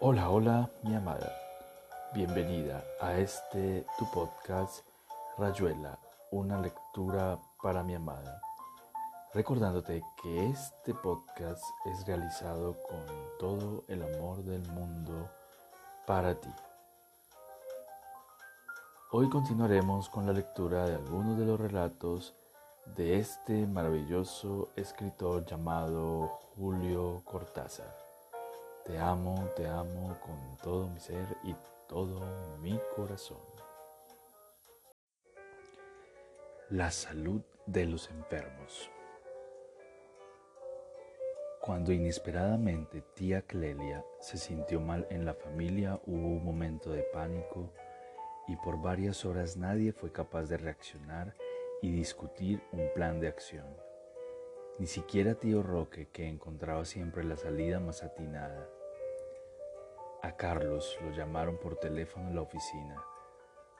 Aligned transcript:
Hola, 0.00 0.28
hola, 0.28 0.70
mi 0.82 0.94
amada. 0.96 1.32
Bienvenida 2.12 2.84
a 3.00 3.16
este 3.16 3.86
tu 3.96 4.10
podcast 4.10 4.84
Rayuela, 5.38 5.98
una 6.32 6.60
lectura 6.60 7.38
para 7.62 7.84
mi 7.84 7.94
amada. 7.94 8.40
Recordándote 9.32 10.02
que 10.20 10.48
este 10.48 10.94
podcast 10.94 11.62
es 11.86 12.04
realizado 12.06 12.76
con 12.82 13.06
todo 13.38 13.84
el 13.86 14.02
amor 14.02 14.42
del 14.42 14.68
mundo 14.72 15.30
para 16.06 16.34
ti. 16.34 16.50
Hoy 19.12 19.30
continuaremos 19.30 20.08
con 20.08 20.26
la 20.26 20.32
lectura 20.32 20.86
de 20.86 20.96
algunos 20.96 21.38
de 21.38 21.46
los 21.46 21.58
relatos 21.58 22.34
de 22.96 23.20
este 23.20 23.64
maravilloso 23.68 24.70
escritor 24.74 25.46
llamado 25.46 26.40
Julio 26.56 27.22
Cortázar. 27.24 28.03
Te 28.84 28.98
amo, 28.98 29.48
te 29.56 29.66
amo 29.66 30.14
con 30.20 30.58
todo 30.62 30.88
mi 30.88 31.00
ser 31.00 31.38
y 31.42 31.56
todo 31.88 32.20
mi 32.58 32.78
corazón. 32.94 33.40
La 36.68 36.90
salud 36.90 37.40
de 37.64 37.86
los 37.86 38.10
enfermos. 38.10 38.90
Cuando 41.62 41.92
inesperadamente 41.92 43.00
tía 43.14 43.40
Clelia 43.40 44.04
se 44.20 44.36
sintió 44.36 44.82
mal 44.82 45.06
en 45.08 45.24
la 45.24 45.32
familia 45.32 45.98
hubo 46.04 46.28
un 46.28 46.44
momento 46.44 46.90
de 46.90 47.04
pánico 47.04 47.72
y 48.48 48.56
por 48.56 48.82
varias 48.82 49.24
horas 49.24 49.56
nadie 49.56 49.94
fue 49.94 50.12
capaz 50.12 50.44
de 50.50 50.58
reaccionar 50.58 51.34
y 51.80 51.90
discutir 51.90 52.62
un 52.72 52.90
plan 52.94 53.18
de 53.18 53.28
acción. 53.28 53.64
Ni 54.76 54.88
siquiera 54.88 55.36
tío 55.36 55.62
Roque, 55.62 56.08
que 56.08 56.28
encontraba 56.28 56.84
siempre 56.84 57.22
la 57.22 57.36
salida 57.36 57.78
más 57.78 58.02
atinada. 58.02 58.68
A 60.20 60.36
Carlos 60.36 60.98
lo 61.00 61.12
llamaron 61.12 61.58
por 61.58 61.76
teléfono 61.76 62.28
en 62.28 62.34
la 62.34 62.42
oficina. 62.42 63.00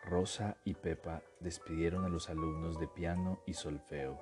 Rosa 0.04 0.56
y 0.62 0.74
Pepa 0.74 1.20
despidieron 1.40 2.04
a 2.04 2.08
los 2.08 2.30
alumnos 2.30 2.78
de 2.78 2.86
piano 2.86 3.40
y 3.44 3.54
solfeo. 3.54 4.20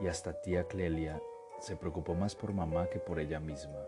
Y 0.00 0.06
hasta 0.06 0.40
tía 0.40 0.66
Clelia 0.68 1.20
se 1.60 1.76
preocupó 1.76 2.14
más 2.14 2.34
por 2.34 2.54
mamá 2.54 2.88
que 2.88 2.98
por 2.98 3.20
ella 3.20 3.38
misma. 3.38 3.84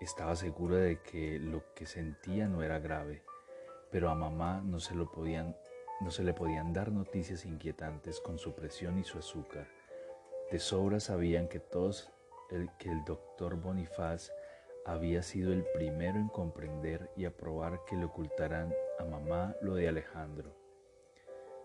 Estaba 0.00 0.34
segura 0.34 0.78
de 0.78 1.02
que 1.02 1.38
lo 1.38 1.74
que 1.74 1.84
sentía 1.84 2.48
no 2.48 2.62
era 2.62 2.78
grave, 2.78 3.22
pero 3.90 4.08
a 4.08 4.14
mamá 4.14 4.62
no 4.64 4.80
se, 4.80 4.94
no 4.94 6.10
se 6.10 6.24
le 6.24 6.32
podían 6.32 6.72
dar 6.72 6.90
noticias 6.90 7.44
inquietantes 7.44 8.18
con 8.18 8.38
su 8.38 8.54
presión 8.54 8.98
y 8.98 9.04
su 9.04 9.18
azúcar 9.18 9.66
de 10.54 10.60
sobra 10.60 11.00
sabían 11.00 11.48
que 11.48 11.58
todos 11.58 12.12
el, 12.48 12.70
que 12.78 12.88
el 12.88 13.04
doctor 13.04 13.56
Bonifaz 13.56 14.30
había 14.86 15.20
sido 15.20 15.52
el 15.52 15.64
primero 15.74 16.16
en 16.16 16.28
comprender 16.28 17.10
y 17.16 17.24
aprobar 17.24 17.84
que 17.86 17.96
le 17.96 18.04
ocultaran 18.04 18.72
a 19.00 19.04
mamá 19.04 19.56
lo 19.62 19.74
de 19.74 19.88
Alejandro. 19.88 20.54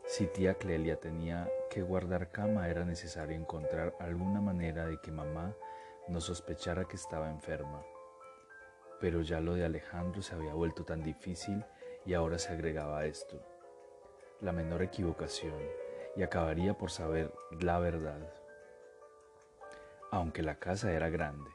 Si 0.06 0.26
tía 0.26 0.56
Clelia 0.56 1.00
tenía 1.00 1.52
que 1.70 1.84
guardar 1.84 2.32
cama 2.32 2.68
era 2.68 2.84
necesario 2.84 3.36
encontrar 3.36 3.96
alguna 4.00 4.42
manera 4.42 4.88
de 4.88 5.00
que 5.00 5.12
mamá 5.12 5.56
no 6.08 6.20
sospechara 6.20 6.86
que 6.86 6.96
estaba 6.96 7.30
enferma. 7.30 7.84
Pero 9.00 9.22
ya 9.22 9.40
lo 9.40 9.54
de 9.54 9.66
Alejandro 9.66 10.24
se 10.24 10.34
había 10.34 10.56
vuelto 10.56 10.84
tan 10.84 11.04
difícil 11.04 11.64
y 12.08 12.16
ahora 12.16 12.40
se 12.40 12.54
agregaba 12.54 13.06
esto. 13.06 13.40
La 14.42 14.52
menor 14.52 14.82
equivocación 14.82 15.62
y 16.16 16.24
acabaría 16.24 16.76
por 16.76 16.90
saber 16.90 17.32
la 17.52 17.78
verdad. 17.78 18.39
Aunque 20.12 20.42
la 20.42 20.56
casa 20.56 20.92
era 20.92 21.08
grande, 21.10 21.52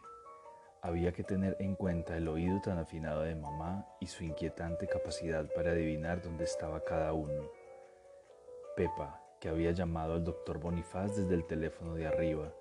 había 0.80 1.12
que 1.12 1.24
tener 1.24 1.56
en 1.58 1.74
cuenta 1.74 2.16
el 2.16 2.28
oído 2.28 2.60
tan 2.60 2.78
afinado 2.78 3.22
de 3.22 3.34
mamá 3.34 3.84
y 3.98 4.06
su 4.06 4.22
inquietante 4.22 4.86
capacidad 4.86 5.44
para 5.56 5.72
adivinar 5.72 6.22
dónde 6.22 6.44
estaba 6.44 6.84
cada 6.84 7.12
uno. 7.14 7.50
Pepa, 8.76 9.20
que 9.40 9.48
había 9.48 9.72
llamado 9.72 10.14
al 10.14 10.22
doctor 10.22 10.60
Bonifaz 10.60 11.16
desde 11.16 11.34
el 11.34 11.46
teléfono 11.46 11.94
de 11.96 12.06
arriba, 12.06 12.52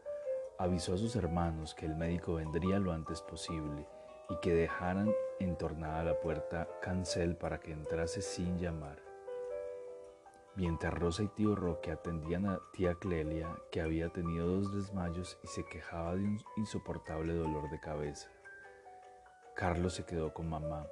avisó 0.58 0.96
a 0.96 0.98
sus 0.98 1.16
hermanos 1.16 1.76
que 1.76 1.86
el 1.86 1.96
médico 1.96 2.36
vendría 2.36 2.80
lo 2.80 2.92
antes 2.92 3.22
posible 3.22 3.88
y 4.30 4.38
que 4.38 4.52
dejaran 4.52 5.14
entornada 5.40 6.04
la 6.04 6.20
puerta 6.20 6.68
cancel 6.82 7.36
para 7.36 7.60
que 7.60 7.72
entrase 7.72 8.24
sin 8.24 8.58
llamar 8.58 9.13
mientras 10.56 10.94
Rosa 10.94 11.24
y 11.24 11.28
tío 11.28 11.56
Roque 11.56 11.92
atendían 11.92 12.46
a 12.46 12.60
tía 12.74 12.96
Clelia, 12.96 13.56
que 13.72 13.82
había 13.82 14.10
tenido 14.10 14.48
dos 14.48 14.74
desmayos 14.76 15.40
y 15.44 15.48
se 15.48 15.66
quejaba 15.66 16.16
de 16.16 16.24
un 16.24 16.40
insoportable 16.58 17.34
dolor 17.34 17.70
de 17.70 17.80
cabeza. 17.80 18.30
Carlos 19.56 19.94
se 19.94 20.06
quedó 20.06 20.34
con 20.34 20.50
mamá 20.50 20.88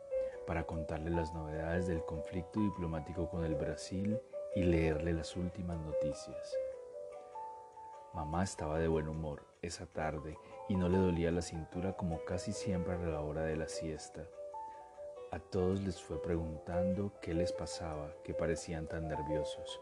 para 0.48 0.66
contarle 0.66 1.12
las 1.12 1.34
novedades 1.34 1.88
del 1.88 2.04
conflicto 2.06 2.60
diplomático 2.60 3.30
con 3.30 3.44
el 3.46 3.56
Brasil 3.56 4.20
y 4.56 4.64
leerle 4.64 5.14
las 5.14 5.36
últimas 5.36 5.80
noticias. 5.80 6.56
Mamá 8.14 8.44
estaba 8.44 8.78
de 8.78 8.88
buen 8.88 9.08
humor 9.08 9.46
esa 9.62 9.86
tarde 9.86 10.38
y 10.68 10.76
no 10.76 10.90
le 10.90 10.98
dolía 10.98 11.32
la 11.32 11.42
cintura 11.42 11.96
como 11.96 12.26
casi 12.26 12.52
siempre 12.52 12.96
a 12.96 12.98
la 12.98 13.22
hora 13.22 13.44
de 13.44 13.56
la 13.56 13.68
siesta. 13.68 14.28
A 15.32 15.40
todos 15.40 15.80
les 15.80 16.02
fue 16.02 16.22
preguntando 16.22 17.14
qué 17.22 17.34
les 17.34 17.54
pasaba, 17.54 18.14
que 18.22 18.34
parecían 18.34 18.88
tan 18.88 19.08
nerviosos. 19.08 19.80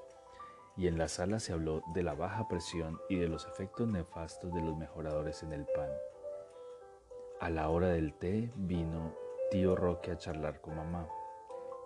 Y 0.78 0.86
en 0.86 1.00
la 1.00 1.08
sala 1.08 1.40
se 1.40 1.54
habló 1.54 1.82
de 1.96 2.04
la 2.04 2.14
baja 2.14 2.48
presión 2.48 3.00
y 3.10 3.16
de 3.16 3.28
los 3.28 3.48
efectos 3.48 3.88
nefastos 3.88 4.54
de 4.54 4.62
los 4.62 4.78
mejoradores 4.78 5.42
en 5.42 5.54
el 5.54 5.66
pan. 5.66 5.90
A 7.40 7.50
la 7.50 7.68
hora 7.70 7.88
del 7.88 8.14
té 8.14 8.52
vino 8.58 9.16
tío 9.50 9.76
Roque 9.76 10.12
a 10.12 10.18
charlar 10.20 10.62
con 10.62 10.76
mamá 10.76 11.10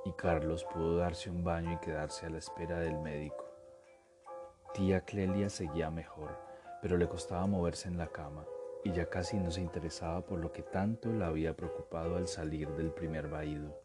y 0.04 0.12
Carlos 0.12 0.66
pudo 0.66 0.98
darse 0.98 1.30
un 1.30 1.46
baño 1.46 1.72
y 1.72 1.78
quedarse 1.78 2.26
a 2.26 2.32
la 2.32 2.40
espera 2.40 2.80
del 2.80 3.00
médico. 3.00 3.46
Tía 4.74 5.06
Clelia 5.06 5.50
seguía 5.50 5.90
mejor, 5.90 6.38
pero 6.82 6.98
le 6.98 7.08
costaba 7.08 7.48
moverse 7.48 7.88
en 7.88 7.98
la 7.98 8.08
cama 8.08 8.46
y 8.84 8.92
ya 8.92 9.10
casi 9.10 9.38
no 9.38 9.52
se 9.52 9.62
interesaba 9.62 10.22
por 10.22 10.40
lo 10.40 10.52
que 10.52 10.62
tanto 10.62 11.12
la 11.12 11.28
había 11.28 11.56
preocupado 11.56 12.18
al 12.18 12.28
salir 12.28 12.70
del 12.76 12.92
primer 12.92 13.28
vaído. 13.28 13.80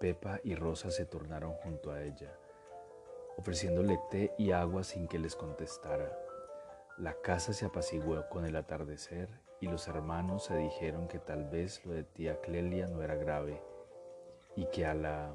Pepa 0.00 0.40
y 0.42 0.54
Rosa 0.54 0.90
se 0.90 1.06
tornaron 1.06 1.52
junto 1.54 1.92
a 1.92 2.02
ella, 2.02 2.32
ofreciéndole 3.38 3.98
té 4.10 4.34
y 4.36 4.52
agua 4.52 4.84
sin 4.84 5.08
que 5.08 5.18
les 5.18 5.36
contestara. 5.36 6.12
La 6.98 7.14
casa 7.14 7.52
se 7.52 7.66
apaciguó 7.66 8.28
con 8.28 8.44
el 8.44 8.56
atardecer 8.56 9.28
y 9.60 9.68
los 9.68 9.88
hermanos 9.88 10.44
se 10.44 10.56
dijeron 10.56 11.08
que 11.08 11.18
tal 11.18 11.44
vez 11.44 11.84
lo 11.86 11.92
de 11.92 12.04
tía 12.04 12.40
Clelia 12.40 12.88
no 12.88 13.02
era 13.02 13.14
grave 13.14 13.62
y 14.54 14.66
que 14.66 14.86
a 14.86 14.94
la 14.94 15.34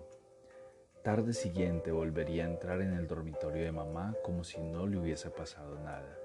tarde 1.04 1.34
siguiente 1.34 1.92
volvería 1.92 2.46
a 2.46 2.50
entrar 2.50 2.82
en 2.82 2.94
el 2.94 3.08
dormitorio 3.08 3.64
de 3.64 3.72
mamá 3.72 4.16
como 4.24 4.44
si 4.44 4.60
no 4.62 4.86
le 4.86 4.98
hubiese 4.98 5.30
pasado 5.30 5.80
nada. 5.80 6.18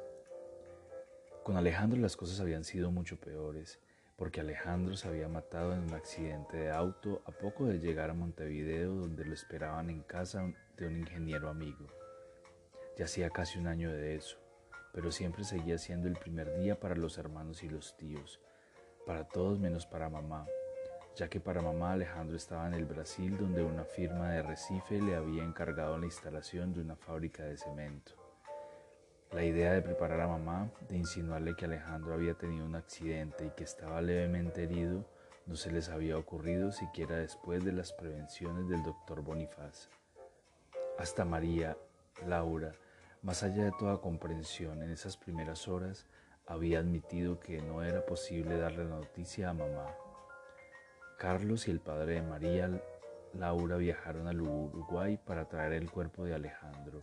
Con 1.46 1.56
Alejandro 1.56 2.00
las 2.00 2.16
cosas 2.16 2.40
habían 2.40 2.64
sido 2.64 2.90
mucho 2.90 3.20
peores, 3.20 3.78
porque 4.16 4.40
Alejandro 4.40 4.96
se 4.96 5.06
había 5.06 5.28
matado 5.28 5.74
en 5.74 5.78
un 5.78 5.94
accidente 5.94 6.56
de 6.56 6.72
auto 6.72 7.22
a 7.24 7.30
poco 7.30 7.66
de 7.66 7.78
llegar 7.78 8.10
a 8.10 8.14
Montevideo, 8.14 8.92
donde 8.92 9.24
lo 9.24 9.32
esperaban 9.32 9.88
en 9.88 10.02
casa 10.02 10.52
de 10.76 10.88
un 10.88 10.96
ingeniero 10.96 11.48
amigo. 11.48 11.86
Ya 12.98 13.04
hacía 13.04 13.30
casi 13.30 13.60
un 13.60 13.68
año 13.68 13.92
de 13.92 14.16
eso, 14.16 14.38
pero 14.92 15.12
siempre 15.12 15.44
seguía 15.44 15.78
siendo 15.78 16.08
el 16.08 16.16
primer 16.16 16.52
día 16.58 16.80
para 16.80 16.96
los 16.96 17.16
hermanos 17.16 17.62
y 17.62 17.68
los 17.68 17.96
tíos, 17.96 18.40
para 19.06 19.28
todos 19.28 19.60
menos 19.60 19.86
para 19.86 20.10
mamá, 20.10 20.48
ya 21.14 21.28
que 21.28 21.38
para 21.38 21.62
mamá 21.62 21.92
Alejandro 21.92 22.36
estaba 22.36 22.66
en 22.66 22.74
el 22.74 22.86
Brasil, 22.86 23.38
donde 23.38 23.62
una 23.62 23.84
firma 23.84 24.32
de 24.32 24.42
Recife 24.42 25.00
le 25.00 25.14
había 25.14 25.44
encargado 25.44 25.96
la 25.96 26.06
instalación 26.06 26.74
de 26.74 26.80
una 26.80 26.96
fábrica 26.96 27.44
de 27.44 27.56
cemento. 27.56 28.25
La 29.32 29.42
idea 29.42 29.72
de 29.72 29.82
preparar 29.82 30.20
a 30.20 30.28
mamá, 30.28 30.70
de 30.88 30.96
insinuarle 30.96 31.56
que 31.56 31.64
Alejandro 31.64 32.14
había 32.14 32.34
tenido 32.34 32.64
un 32.64 32.76
accidente 32.76 33.46
y 33.46 33.50
que 33.50 33.64
estaba 33.64 34.00
levemente 34.00 34.62
herido, 34.62 35.04
no 35.46 35.56
se 35.56 35.72
les 35.72 35.88
había 35.88 36.16
ocurrido 36.16 36.70
siquiera 36.70 37.16
después 37.16 37.64
de 37.64 37.72
las 37.72 37.92
prevenciones 37.92 38.68
del 38.68 38.84
doctor 38.84 39.22
Bonifaz. 39.22 39.88
Hasta 40.96 41.24
María, 41.24 41.76
Laura, 42.24 42.72
más 43.22 43.42
allá 43.42 43.64
de 43.64 43.72
toda 43.72 44.00
comprensión 44.00 44.80
en 44.82 44.90
esas 44.90 45.16
primeras 45.16 45.66
horas, 45.66 46.06
había 46.46 46.78
admitido 46.78 47.40
que 47.40 47.60
no 47.60 47.82
era 47.82 48.06
posible 48.06 48.56
darle 48.56 48.84
la 48.84 48.96
noticia 48.96 49.50
a 49.50 49.54
mamá. 49.54 49.92
Carlos 51.18 51.66
y 51.66 51.72
el 51.72 51.80
padre 51.80 52.14
de 52.14 52.22
María, 52.22 52.70
Laura 53.34 53.76
viajaron 53.76 54.28
al 54.28 54.40
Uruguay 54.40 55.18
para 55.18 55.48
traer 55.48 55.72
el 55.72 55.90
cuerpo 55.90 56.24
de 56.24 56.34
Alejandro 56.34 57.02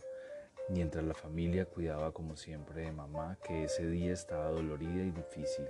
mientras 0.68 1.04
la 1.04 1.14
familia 1.14 1.66
cuidaba 1.66 2.12
como 2.12 2.36
siempre 2.36 2.82
de 2.82 2.92
mamá, 2.92 3.38
que 3.42 3.64
ese 3.64 3.86
día 3.86 4.12
estaba 4.12 4.48
dolorida 4.48 5.02
y 5.02 5.10
difícil. 5.10 5.66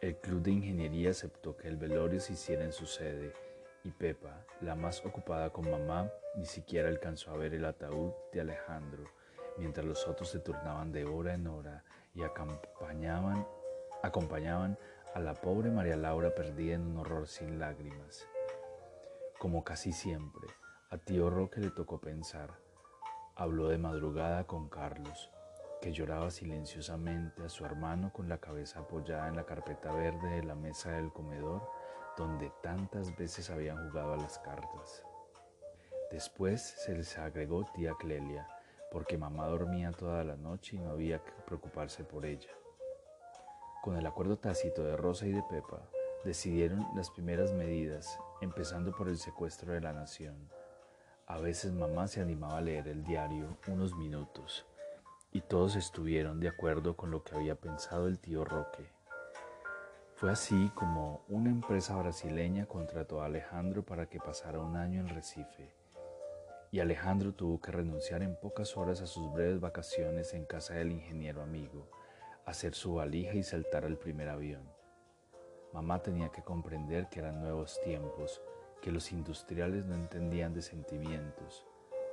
El 0.00 0.16
club 0.16 0.42
de 0.42 0.52
ingeniería 0.52 1.10
aceptó 1.10 1.56
que 1.56 1.68
el 1.68 1.76
velorio 1.76 2.20
se 2.20 2.32
hiciera 2.32 2.64
en 2.64 2.72
su 2.72 2.86
sede 2.86 3.32
y 3.84 3.90
Pepa, 3.90 4.44
la 4.60 4.74
más 4.74 5.04
ocupada 5.04 5.50
con 5.50 5.70
mamá, 5.70 6.10
ni 6.36 6.46
siquiera 6.46 6.88
alcanzó 6.88 7.30
a 7.30 7.36
ver 7.36 7.54
el 7.54 7.64
ataúd 7.64 8.12
de 8.32 8.40
Alejandro, 8.40 9.04
mientras 9.56 9.86
los 9.86 10.06
otros 10.06 10.30
se 10.30 10.38
turnaban 10.38 10.92
de 10.92 11.04
hora 11.04 11.34
en 11.34 11.46
hora 11.46 11.84
y 12.14 12.22
acompañaban, 12.22 13.46
acompañaban 14.02 14.78
a 15.14 15.20
la 15.20 15.34
pobre 15.34 15.70
María 15.70 15.96
Laura 15.96 16.34
perdida 16.34 16.74
en 16.74 16.82
un 16.82 16.98
horror 16.98 17.26
sin 17.26 17.58
lágrimas. 17.58 18.26
Como 19.38 19.64
casi 19.64 19.92
siempre, 19.92 20.48
a 20.90 20.98
tío 20.98 21.30
Roque 21.30 21.60
le 21.60 21.70
tocó 21.70 22.00
pensar. 22.00 22.69
Habló 23.36 23.68
de 23.68 23.78
madrugada 23.78 24.46
con 24.46 24.68
Carlos, 24.68 25.30
que 25.80 25.92
lloraba 25.92 26.30
silenciosamente 26.30 27.44
a 27.44 27.48
su 27.48 27.64
hermano 27.64 28.12
con 28.12 28.28
la 28.28 28.38
cabeza 28.38 28.80
apoyada 28.80 29.28
en 29.28 29.36
la 29.36 29.46
carpeta 29.46 29.92
verde 29.92 30.36
de 30.36 30.42
la 30.42 30.54
mesa 30.54 30.92
del 30.92 31.12
comedor 31.12 31.62
donde 32.16 32.52
tantas 32.62 33.16
veces 33.16 33.50
habían 33.50 33.88
jugado 33.88 34.12
a 34.12 34.16
las 34.18 34.38
cartas. 34.38 35.02
Después 36.10 36.60
se 36.60 36.94
les 36.94 37.16
agregó 37.16 37.64
tía 37.74 37.94
Clelia, 37.98 38.46
porque 38.90 39.16
mamá 39.16 39.46
dormía 39.46 39.92
toda 39.92 40.24
la 40.24 40.36
noche 40.36 40.76
y 40.76 40.80
no 40.80 40.90
había 40.90 41.22
que 41.24 41.32
preocuparse 41.46 42.04
por 42.04 42.26
ella. 42.26 42.50
Con 43.82 43.96
el 43.96 44.06
acuerdo 44.06 44.36
tácito 44.36 44.82
de 44.82 44.96
Rosa 44.96 45.26
y 45.26 45.32
de 45.32 45.42
Pepa, 45.44 45.80
decidieron 46.24 46.86
las 46.94 47.10
primeras 47.10 47.52
medidas, 47.52 48.18
empezando 48.42 48.92
por 48.94 49.08
el 49.08 49.16
secuestro 49.16 49.72
de 49.72 49.80
la 49.80 49.92
nación. 49.92 50.50
A 51.30 51.38
veces 51.38 51.72
mamá 51.72 52.08
se 52.08 52.20
animaba 52.20 52.58
a 52.58 52.60
leer 52.60 52.88
el 52.88 53.04
diario 53.04 53.56
unos 53.68 53.94
minutos 53.94 54.66
y 55.30 55.40
todos 55.42 55.76
estuvieron 55.76 56.40
de 56.40 56.48
acuerdo 56.48 56.96
con 56.96 57.12
lo 57.12 57.22
que 57.22 57.36
había 57.36 57.54
pensado 57.54 58.08
el 58.08 58.18
tío 58.18 58.44
Roque. 58.44 58.90
Fue 60.16 60.32
así 60.32 60.72
como 60.74 61.22
una 61.28 61.50
empresa 61.50 61.94
brasileña 61.94 62.66
contrató 62.66 63.22
a 63.22 63.26
Alejandro 63.26 63.84
para 63.84 64.06
que 64.06 64.18
pasara 64.18 64.58
un 64.58 64.74
año 64.74 65.02
en 65.02 65.08
Recife. 65.08 65.72
Y 66.72 66.80
Alejandro 66.80 67.32
tuvo 67.32 67.60
que 67.60 67.70
renunciar 67.70 68.24
en 68.24 68.34
pocas 68.34 68.76
horas 68.76 69.00
a 69.00 69.06
sus 69.06 69.32
breves 69.32 69.60
vacaciones 69.60 70.34
en 70.34 70.44
casa 70.46 70.74
del 70.74 70.90
ingeniero 70.90 71.42
amigo, 71.42 71.88
hacer 72.44 72.74
su 72.74 72.94
valija 72.94 73.34
y 73.34 73.44
saltar 73.44 73.84
al 73.84 73.98
primer 73.98 74.30
avión. 74.30 74.68
Mamá 75.72 76.02
tenía 76.02 76.30
que 76.30 76.42
comprender 76.42 77.08
que 77.08 77.20
eran 77.20 77.40
nuevos 77.40 77.80
tiempos, 77.84 78.42
que 78.80 78.92
los 78.92 79.12
industriales 79.12 79.84
no 79.84 79.94
entendían 79.94 80.54
de 80.54 80.62
sentimientos, 80.62 81.66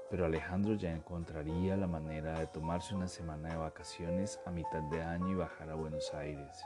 pero 0.09 0.25
Alejandro 0.25 0.75
ya 0.75 0.91
encontraría 0.91 1.75
la 1.75 1.87
manera 1.87 2.39
de 2.39 2.47
tomarse 2.47 2.95
una 2.95 3.07
semana 3.07 3.49
de 3.49 3.57
vacaciones 3.57 4.39
a 4.45 4.51
mitad 4.51 4.81
de 4.83 5.01
año 5.01 5.29
y 5.29 5.35
bajar 5.35 5.69
a 5.69 5.75
Buenos 5.75 6.13
Aires. 6.13 6.63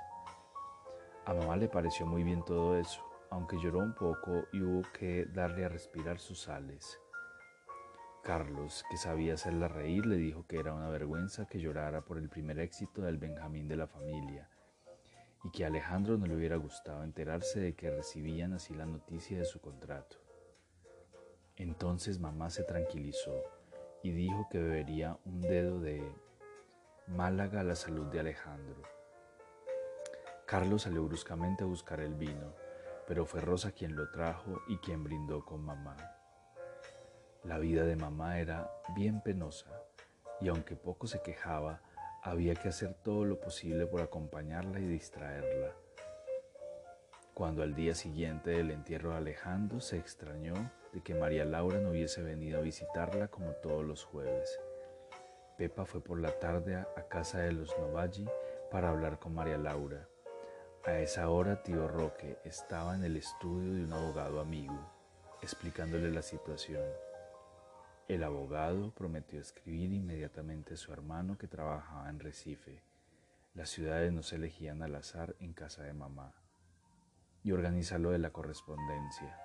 A 1.25 1.33
mamá 1.33 1.56
le 1.57 1.68
pareció 1.68 2.06
muy 2.06 2.24
bien 2.24 2.44
todo 2.44 2.77
eso, 2.77 3.01
aunque 3.30 3.57
lloró 3.59 3.80
un 3.80 3.95
poco 3.95 4.45
y 4.51 4.62
hubo 4.62 4.83
que 4.92 5.25
darle 5.25 5.65
a 5.65 5.69
respirar 5.69 6.19
sus 6.19 6.42
sales. 6.42 7.00
Carlos, 8.24 8.83
que 8.92 8.98
sabía 8.98 9.33
hacerla 9.33 9.68
reír, 9.68 10.06
le 10.06 10.18
dijo 10.18 10.45
que 10.45 10.59
era 10.59 10.75
una 10.75 10.89
vergüenza 10.89 11.48
que 11.48 11.59
llorara 11.59 12.01
por 12.01 12.18
el 12.19 12.30
primer 12.30 12.59
éxito 12.59 13.01
del 13.01 13.18
Benjamín 13.18 13.68
de 13.68 13.77
la 13.77 13.88
familia 13.88 14.50
y 15.44 15.50
que 15.50 15.64
a 15.64 15.68
Alejandro 15.68 16.18
no 16.18 16.26
le 16.26 16.36
hubiera 16.36 16.56
gustado 16.56 17.04
enterarse 17.04 17.60
de 17.60 17.74
que 17.74 17.90
recibían 17.90 18.54
así 18.54 18.74
la 18.74 18.86
noticia 18.86 19.38
de 19.38 19.46
su 19.46 19.60
contrato. 19.60 20.18
Entonces 21.56 22.20
mamá 22.20 22.50
se 22.50 22.64
tranquilizó 22.64 23.44
y 24.04 24.12
dijo 24.12 24.48
que 24.50 24.60
bebería 24.60 25.18
un 25.26 25.42
dedo 25.42 25.80
de 25.80 26.04
Málaga 27.08 27.62
a 27.62 27.64
la 27.64 27.76
salud 27.76 28.08
de 28.08 28.20
Alejandro. 28.20 28.82
Carlos 30.46 30.84
salió 30.84 31.04
bruscamente 31.04 31.64
a 31.64 31.68
buscar 31.68 32.00
el 32.00 32.14
vino, 32.14 32.54
pero 33.08 33.26
fue 33.26 33.42
Rosa 33.42 33.72
quien 33.72 33.96
lo 33.96 34.10
trajo 34.12 34.62
y 34.68 34.78
quien 34.78 35.04
brindó 35.04 35.44
con 35.46 35.64
mamá. 35.64 35.98
La 37.44 37.58
vida 37.58 37.84
de 37.86 37.96
mamá 37.96 38.40
era 38.40 38.72
bien 38.96 39.22
penosa 39.22 39.70
y 40.40 40.48
aunque 40.48 40.76
poco 40.76 41.08
se 41.08 41.22
quejaba, 41.22 41.82
había 42.24 42.54
que 42.54 42.70
hacer 42.70 42.94
todo 42.94 43.26
lo 43.26 43.40
posible 43.40 43.88
por 43.88 44.02
acompañarla 44.02 44.80
y 44.80 44.88
distraerla. 44.88 45.74
Cuando 47.34 47.64
al 47.64 47.74
día 47.74 47.96
siguiente 47.96 48.52
del 48.52 48.70
entierro 48.70 49.12
de 49.12 49.18
Alejandro 49.18 49.80
se 49.82 49.98
extrañó 49.98 50.54
de 50.94 51.02
que 51.02 51.16
María 51.16 51.46
Laura 51.46 51.80
no 51.80 51.90
hubiese 51.90 52.22
venido 52.22 52.60
a 52.60 52.62
visitarla 52.62 53.30
como 53.30 53.54
todos 53.54 53.84
los 53.84 54.04
jueves. 54.04 54.60
Pepa 55.58 55.86
fue 55.86 56.04
por 56.04 56.20
la 56.20 56.38
tarde 56.40 56.76
a 56.76 57.08
casa 57.08 57.40
de 57.40 57.54
los 57.54 57.76
Novalli 57.80 58.30
para 58.70 58.90
hablar 58.90 59.18
con 59.18 59.34
María 59.34 59.58
Laura. 59.58 60.08
A 60.86 61.00
esa 61.00 61.30
hora 61.30 61.64
tío 61.64 61.88
Roque 61.88 62.38
estaba 62.44 62.96
en 62.96 63.04
el 63.04 63.18
estudio 63.18 63.74
de 63.74 63.84
un 63.84 63.94
abogado 63.94 64.40
amigo, 64.40 64.92
explicándole 65.42 66.12
la 66.12 66.22
situación. 66.22 66.84
El 68.12 68.25
abogado 68.25 68.92
prometió 68.92 69.40
escribir 69.40 69.94
inmediatamente 69.94 70.74
a 70.74 70.78
su 70.78 70.92
hermano 70.92 71.38
que 71.38 71.48
trabajaba 71.48 72.10
en 72.10 72.19
Recife. 72.19 72.81
Las 73.54 73.69
ciudades 73.69 74.12
no 74.12 74.22
se 74.22 74.36
elegían 74.36 74.84
al 74.84 74.96
azar 74.96 75.34
en 75.40 75.54
casa 75.54 75.84
de 75.84 75.94
mamá. 75.94 76.34
Y 77.42 77.54
organizar 77.54 78.02
lo 78.02 78.12
de 78.12 78.18
la 78.18 78.31
correspondencia. 78.31 79.40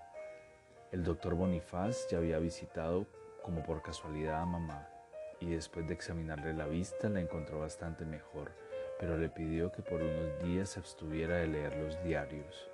El 0.90 1.04
doctor 1.04 1.36
Bonifaz 1.36 2.08
ya 2.10 2.18
había 2.18 2.40
visitado 2.40 3.06
como 3.44 3.62
por 3.62 3.82
casualidad 3.82 4.42
a 4.42 4.46
mamá 4.46 4.88
y 5.38 5.46
después 5.50 5.86
de 5.86 5.94
examinarle 5.94 6.52
la 6.52 6.66
vista 6.66 7.08
la 7.08 7.20
encontró 7.20 7.60
bastante 7.60 8.04
mejor, 8.04 8.50
pero 8.98 9.16
le 9.16 9.28
pidió 9.28 9.70
que 9.70 9.82
por 9.82 10.02
unos 10.02 10.42
días 10.42 10.70
se 10.70 10.80
abstuviera 10.80 11.36
de 11.36 11.46
leer 11.46 11.76
los 11.76 12.02
diarios. 12.02 12.68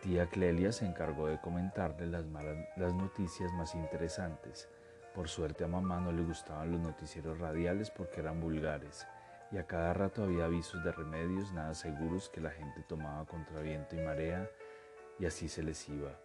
Tía 0.00 0.26
Clelia 0.28 0.72
se 0.72 0.86
encargó 0.86 1.26
de 1.26 1.38
comentarle 1.40 2.06
las, 2.06 2.24
noticias 2.94 3.52
más 3.52 3.74
interesantes. 3.74 4.66
Por 5.14 5.28
suerte 5.28 5.64
a 5.64 5.68
mamá 5.68 6.00
no 6.00 6.10
le 6.10 6.22
gustaban 6.22 6.72
los 6.72 6.80
noticieros 6.80 7.38
radiales 7.38 7.90
porque 7.90 8.20
eran 8.20 8.40
vulgares 8.40 9.06
y 9.52 9.58
a 9.58 9.66
cada 9.66 9.92
rato 9.92 10.22
había 10.22 10.44
avisos 10.44 10.82
de 10.84 10.92
remedios 10.92 11.52
nada 11.52 11.74
seguros 11.74 12.28
que 12.28 12.40
la 12.40 12.50
gente 12.50 12.82
tomaba 12.88 13.26
contra 13.26 13.60
viento 13.60 13.96
y 13.96 14.00
marea 14.00 14.48
y 15.18 15.26
así 15.26 15.48
se 15.48 15.62
les 15.62 15.86
iba. 15.88 16.18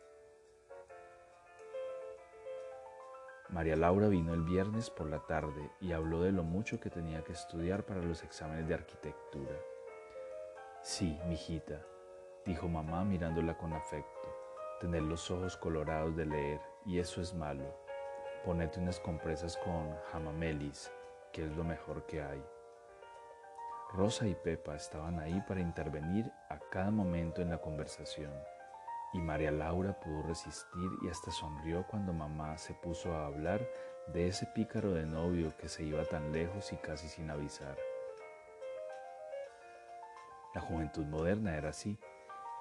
María 3.50 3.76
Laura 3.76 4.08
vino 4.08 4.34
el 4.34 4.44
viernes 4.44 4.90
por 4.90 5.10
la 5.10 5.20
tarde 5.20 5.70
y 5.82 5.92
habló 5.92 6.22
de 6.22 6.32
lo 6.32 6.44
mucho 6.44 6.80
que 6.80 6.90
tenía 6.90 7.24
que 7.24 7.34
estudiar 7.34 7.84
para 7.84 8.02
los 8.02 8.24
exámenes 8.24 8.68
de 8.68 8.74
arquitectura. 8.74 9.56
Sí, 10.82 11.20
mijita, 11.28 11.82
dijo 12.46 12.68
mamá 12.68 13.04
mirándola 13.04 13.58
con 13.58 13.74
afecto. 13.74 14.30
Tener 14.80 15.02
los 15.02 15.32
ojos 15.32 15.58
colorados 15.58 16.16
de 16.16 16.26
leer, 16.26 16.62
y 16.86 17.00
eso 17.00 17.22
es 17.22 17.34
malo. 17.34 17.66
Ponete 18.44 18.80
unas 18.80 19.00
compresas 19.00 19.58
con 19.58 19.96
jamamelis, 20.12 20.92
que 21.32 21.46
es 21.46 21.56
lo 21.56 21.64
mejor 21.64 22.06
que 22.06 22.22
hay. 22.22 22.44
Rosa 23.94 24.28
y 24.28 24.36
Pepa 24.36 24.76
estaban 24.76 25.20
ahí 25.20 25.42
para 25.48 25.62
intervenir 25.62 26.32
a 26.50 26.60
cada 26.70 26.92
momento 26.92 27.42
en 27.42 27.50
la 27.50 27.60
conversación, 27.60 28.32
y 29.14 29.20
María 29.20 29.52
Laura 29.52 30.00
pudo 30.00 30.24
resistir 30.24 30.90
y 31.02 31.10
hasta 31.10 31.32
sonrió 31.32 31.86
cuando 31.88 32.12
mamá 32.12 32.58
se 32.58 32.74
puso 32.74 33.14
a 33.14 33.28
hablar 33.28 33.66
de 34.08 34.28
ese 34.28 34.46
pícaro 34.48 34.92
de 34.92 35.06
novio 35.06 35.56
que 35.58 35.70
se 35.70 35.84
iba 35.84 36.04
tan 36.04 36.32
lejos 36.32 36.74
y 36.74 36.78
casi 36.78 37.08
sin 37.08 37.30
avisar. 37.30 37.78
La 40.54 40.62
juventud 40.62 41.06
moderna 41.06 41.56
era 41.56 41.70
así, 41.70 41.98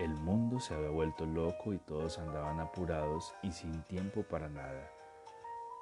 el 0.00 0.12
mundo 0.12 0.58
se 0.58 0.74
había 0.74 0.90
vuelto 0.90 1.24
loco 1.24 1.72
y 1.72 1.78
todos 1.78 2.18
andaban 2.18 2.58
apurados 2.58 3.32
y 3.42 3.52
sin 3.52 3.84
tiempo 3.84 4.24
para 4.24 4.48
nada. 4.48 4.90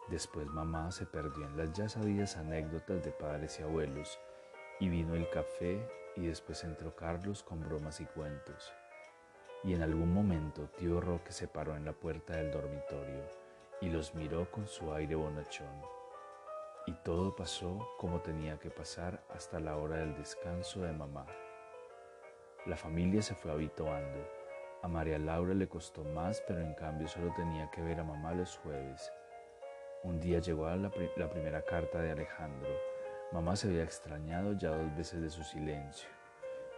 Después 0.08 0.46
mamá 0.48 0.92
se 0.92 1.06
perdió 1.06 1.46
en 1.46 1.56
las 1.56 1.72
ya 1.72 1.88
sabidas 1.88 2.36
anécdotas 2.36 3.02
de 3.02 3.10
padres 3.10 3.58
y 3.58 3.62
abuelos 3.62 4.18
y 4.80 4.90
vino 4.90 5.14
el 5.14 5.30
café 5.30 5.88
y 6.16 6.26
después 6.26 6.62
entró 6.64 6.94
Carlos 6.94 7.42
con 7.42 7.60
bromas 7.60 8.02
y 8.02 8.04
cuentos. 8.04 8.74
Y 9.64 9.72
en 9.72 9.82
algún 9.82 10.12
momento 10.12 10.68
tío 10.76 11.00
Roque 11.00 11.32
se 11.32 11.48
paró 11.48 11.74
en 11.74 11.86
la 11.86 11.92
puerta 11.92 12.36
del 12.36 12.52
dormitorio 12.52 13.24
y 13.80 13.88
los 13.88 14.14
miró 14.14 14.50
con 14.50 14.66
su 14.68 14.92
aire 14.92 15.14
bonachón. 15.14 15.80
Y 16.86 16.92
todo 17.04 17.34
pasó 17.34 17.88
como 17.96 18.20
tenía 18.20 18.58
que 18.58 18.68
pasar 18.68 19.24
hasta 19.34 19.58
la 19.58 19.76
hora 19.78 19.96
del 19.96 20.14
descanso 20.16 20.82
de 20.82 20.92
mamá. 20.92 21.24
La 22.66 22.76
familia 22.76 23.22
se 23.22 23.34
fue 23.34 23.50
habituando. 23.50 24.18
A 24.82 24.88
María 24.88 25.18
Laura 25.18 25.54
le 25.54 25.68
costó 25.68 26.04
más, 26.04 26.42
pero 26.46 26.60
en 26.60 26.74
cambio 26.74 27.08
solo 27.08 27.32
tenía 27.34 27.70
que 27.70 27.82
ver 27.82 28.00
a 28.00 28.04
mamá 28.04 28.34
los 28.34 28.56
jueves. 28.58 29.12
Un 30.04 30.20
día 30.20 30.38
llegó 30.38 30.66
la, 30.66 30.90
la 31.16 31.30
primera 31.30 31.62
carta 31.62 32.00
de 32.00 32.12
Alejandro. 32.12 32.70
Mamá 33.32 33.56
se 33.56 33.68
había 33.68 33.82
extrañado 33.82 34.52
ya 34.52 34.70
dos 34.70 34.96
veces 34.96 35.22
de 35.22 35.30
su 35.30 35.42
silencio 35.42 36.08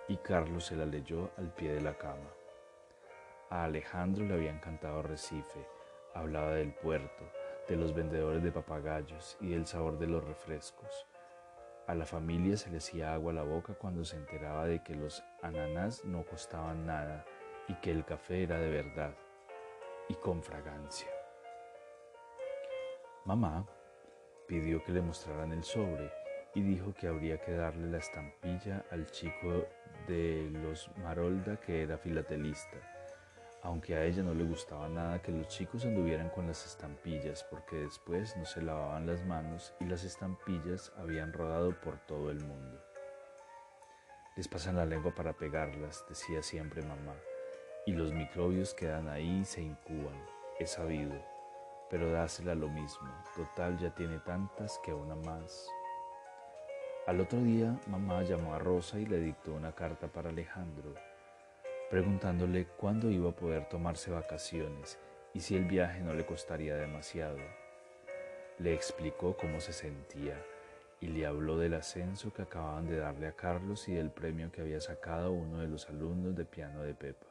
y 0.09 0.17
Carlos 0.19 0.67
se 0.67 0.77
la 0.77 0.85
leyó 0.85 1.31
al 1.39 1.51
pie 1.53 1.73
de 1.73 1.81
la 1.81 1.95
cama. 1.95 2.31
A 3.51 3.65
Alejandro 3.65 4.25
le 4.25 4.35
había 4.35 4.51
encantado 4.51 5.03
Recife, 5.03 5.67
hablaba 6.15 6.53
del 6.55 6.73
puerto, 6.75 7.25
de 7.69 7.77
los 7.77 7.95
vendedores 7.95 8.43
de 8.43 8.53
papagayos 8.53 9.37
y 9.41 9.51
del 9.51 9.67
sabor 9.67 9.99
de 9.99 10.07
los 10.07 10.25
refrescos. 10.25 11.07
A 11.87 11.95
la 11.95 12.05
familia 12.05 12.57
se 12.57 12.71
le 12.71 12.79
hacía 12.79 13.15
agua 13.15 13.33
a 13.33 13.37
la 13.37 13.43
boca 13.43 13.75
cuando 13.75 14.05
se 14.05 14.17
enteraba 14.17 14.67
de 14.67 14.83
que 14.83 14.95
los 14.95 15.23
ananás 15.45 16.05
no 16.07 16.25
costaban 16.25 16.87
nada 16.87 17.25
y 17.69 17.75
que 17.75 17.91
el 17.91 18.05
café 18.05 18.43
era 18.43 18.59
de 18.59 18.71
verdad 18.71 19.15
y 20.09 20.15
con 20.15 20.43
fragancia. 20.43 21.09
Mamá 23.27 23.67
pidió 24.49 24.83
que 24.83 24.93
le 24.93 25.03
mostraran 25.03 25.53
el 25.53 25.63
sobre 25.63 26.11
y 26.55 26.63
dijo 26.63 26.95
que 26.95 27.09
habría 27.09 27.41
que 27.41 27.53
darle 27.53 27.91
la 27.91 27.99
estampilla 27.99 28.85
al 28.91 29.07
chico 29.11 29.67
de 30.09 30.51
los 30.51 30.91
Marolda 30.99 31.61
que 31.61 31.83
era 31.83 31.99
filatelista, 31.99 32.79
aunque 33.63 33.97
a 33.97 34.05
ella 34.05 34.23
no 34.23 34.35
le 34.35 34.45
gustaba 34.45 34.89
nada 34.89 35.21
que 35.21 35.33
los 35.33 35.49
chicos 35.49 35.85
anduvieran 35.85 36.31
con 36.31 36.47
las 36.47 36.65
estampillas 36.65 37.45
porque 37.45 37.77
después 37.77 38.35
no 38.37 38.47
se 38.47 38.63
lavaban 38.63 39.07
las 39.07 39.25
manos 39.25 39.75
y 39.81 39.85
las 39.85 40.05
estampillas 40.05 40.93
habían 40.97 41.33
rodado 41.33 41.79
por 41.81 41.99
todo 42.07 42.31
el 42.31 42.41
mundo. 42.41 42.94
Les 44.37 44.49
pasan 44.49 44.75
la 44.75 44.85
lengua 44.85 45.15
para 45.15 45.33
pegarlas, 45.33 46.05
decía 46.09 46.43
siempre 46.43 46.83
mamá, 46.83 47.15
y 47.87 47.93
los 47.93 48.13
microbios 48.13 48.75
quedan 48.75 49.09
ahí 49.09 49.43
y 49.43 49.45
se 49.45 49.63
incuban, 49.63 50.21
he 50.59 50.67
sabido, 50.67 51.15
pero 51.89 52.11
dásela 52.11 52.57
lo 52.57 52.69
mismo, 52.69 53.09
total 53.37 53.79
ya 53.79 53.95
tiene 53.95 54.19
tantas 54.19 54.81
que 54.83 54.93
una 54.93 55.15
más. 55.15 55.69
Al 57.07 57.21
otro 57.21 57.39
día, 57.39 57.79
mamá 57.87 58.25
llamó 58.25 58.55
a 58.55 58.59
Rosa 58.59 58.99
y 58.99 59.07
le 59.07 59.21
dictó 59.21 59.53
una 59.53 59.73
carta 59.73 60.09
para 60.09 60.31
Alejandro, 60.31 60.95
preguntándole 61.89 62.67
cuándo 62.67 63.13
iba 63.13 63.31
a 63.31 63.37
poder 63.37 63.69
tomarse 63.69 64.11
vacaciones 64.11 64.99
y 65.33 65.39
si 65.41 65.55
el 65.55 65.67
viaje 65.67 66.01
no 66.01 66.13
le 66.13 66.27
costaría 66.27 66.75
demasiado. 66.75 67.39
Le 68.59 68.75
explicó 68.75 69.37
cómo 69.37 69.61
se 69.61 69.73
sentía 69.73 70.37
y 71.01 71.09
le 71.09 71.27
habló 71.27 71.59
del 71.59 71.75
ascenso 71.75 72.33
que 72.33 72.43
acababan 72.43 72.89
de 72.89 72.97
darle 72.97 73.27
a 73.27 73.37
Carlos 73.37 73.89
y 73.89 73.95
del 73.95 74.11
premio 74.11 74.51
que 74.51 74.61
había 74.61 74.81
sacado 74.81 75.33
uno 75.33 75.59
de 75.59 75.69
los 75.69 75.89
alumnos 75.89 76.35
de 76.35 76.45
piano 76.45 76.83
de 76.83 76.95
Pepa. 76.95 77.27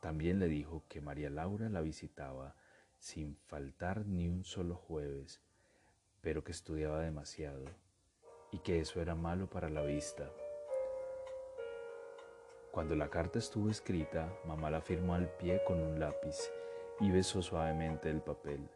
También 0.00 0.38
le 0.38 0.48
dijo 0.48 0.84
que 0.88 1.00
María 1.00 1.30
Laura 1.30 1.68
la 1.68 1.80
visitaba 1.80 2.54
sin 2.98 3.36
faltar 3.46 4.06
ni 4.06 4.28
un 4.28 4.44
solo 4.44 4.74
jueves, 4.74 5.40
pero 6.20 6.44
que 6.44 6.52
estudiaba 6.52 7.00
demasiado 7.00 7.64
y 8.52 8.58
que 8.58 8.80
eso 8.80 9.00
era 9.00 9.14
malo 9.14 9.48
para 9.48 9.68
la 9.68 9.82
vista. 9.82 10.30
Cuando 12.70 12.94
la 12.94 13.08
carta 13.10 13.38
estuvo 13.38 13.70
escrita, 13.70 14.32
mamá 14.46 14.70
la 14.70 14.80
firmó 14.80 15.14
al 15.14 15.28
pie 15.28 15.62
con 15.66 15.80
un 15.80 16.00
lápiz 16.00 16.50
y 17.00 17.10
besó 17.10 17.42
suavemente 17.42 18.08
el 18.08 18.22
papel. 18.22 18.68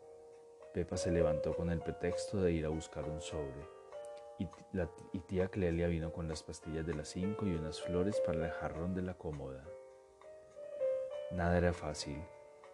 Pepa 0.76 0.98
se 0.98 1.10
levantó 1.10 1.56
con 1.56 1.70
el 1.70 1.80
pretexto 1.80 2.42
de 2.42 2.52
ir 2.52 2.66
a 2.66 2.68
buscar 2.68 3.08
un 3.08 3.22
sobre 3.22 3.66
y, 4.38 4.46
la, 4.74 4.86
tía 5.26 5.48
Clelia 5.48 5.88
vino 5.88 6.12
con 6.12 6.28
las 6.28 6.42
pastillas 6.42 6.84
de 6.86 6.92
las 6.92 7.08
cinco 7.08 7.46
y 7.46 7.54
unas 7.54 7.80
flores 7.80 8.20
para 8.20 8.44
el 8.44 8.52
jarrón 8.52 8.92
de 8.94 9.00
la 9.00 9.14
cómoda. 9.14 9.64
Nada 11.30 11.56
era 11.56 11.72
fácil, 11.72 12.22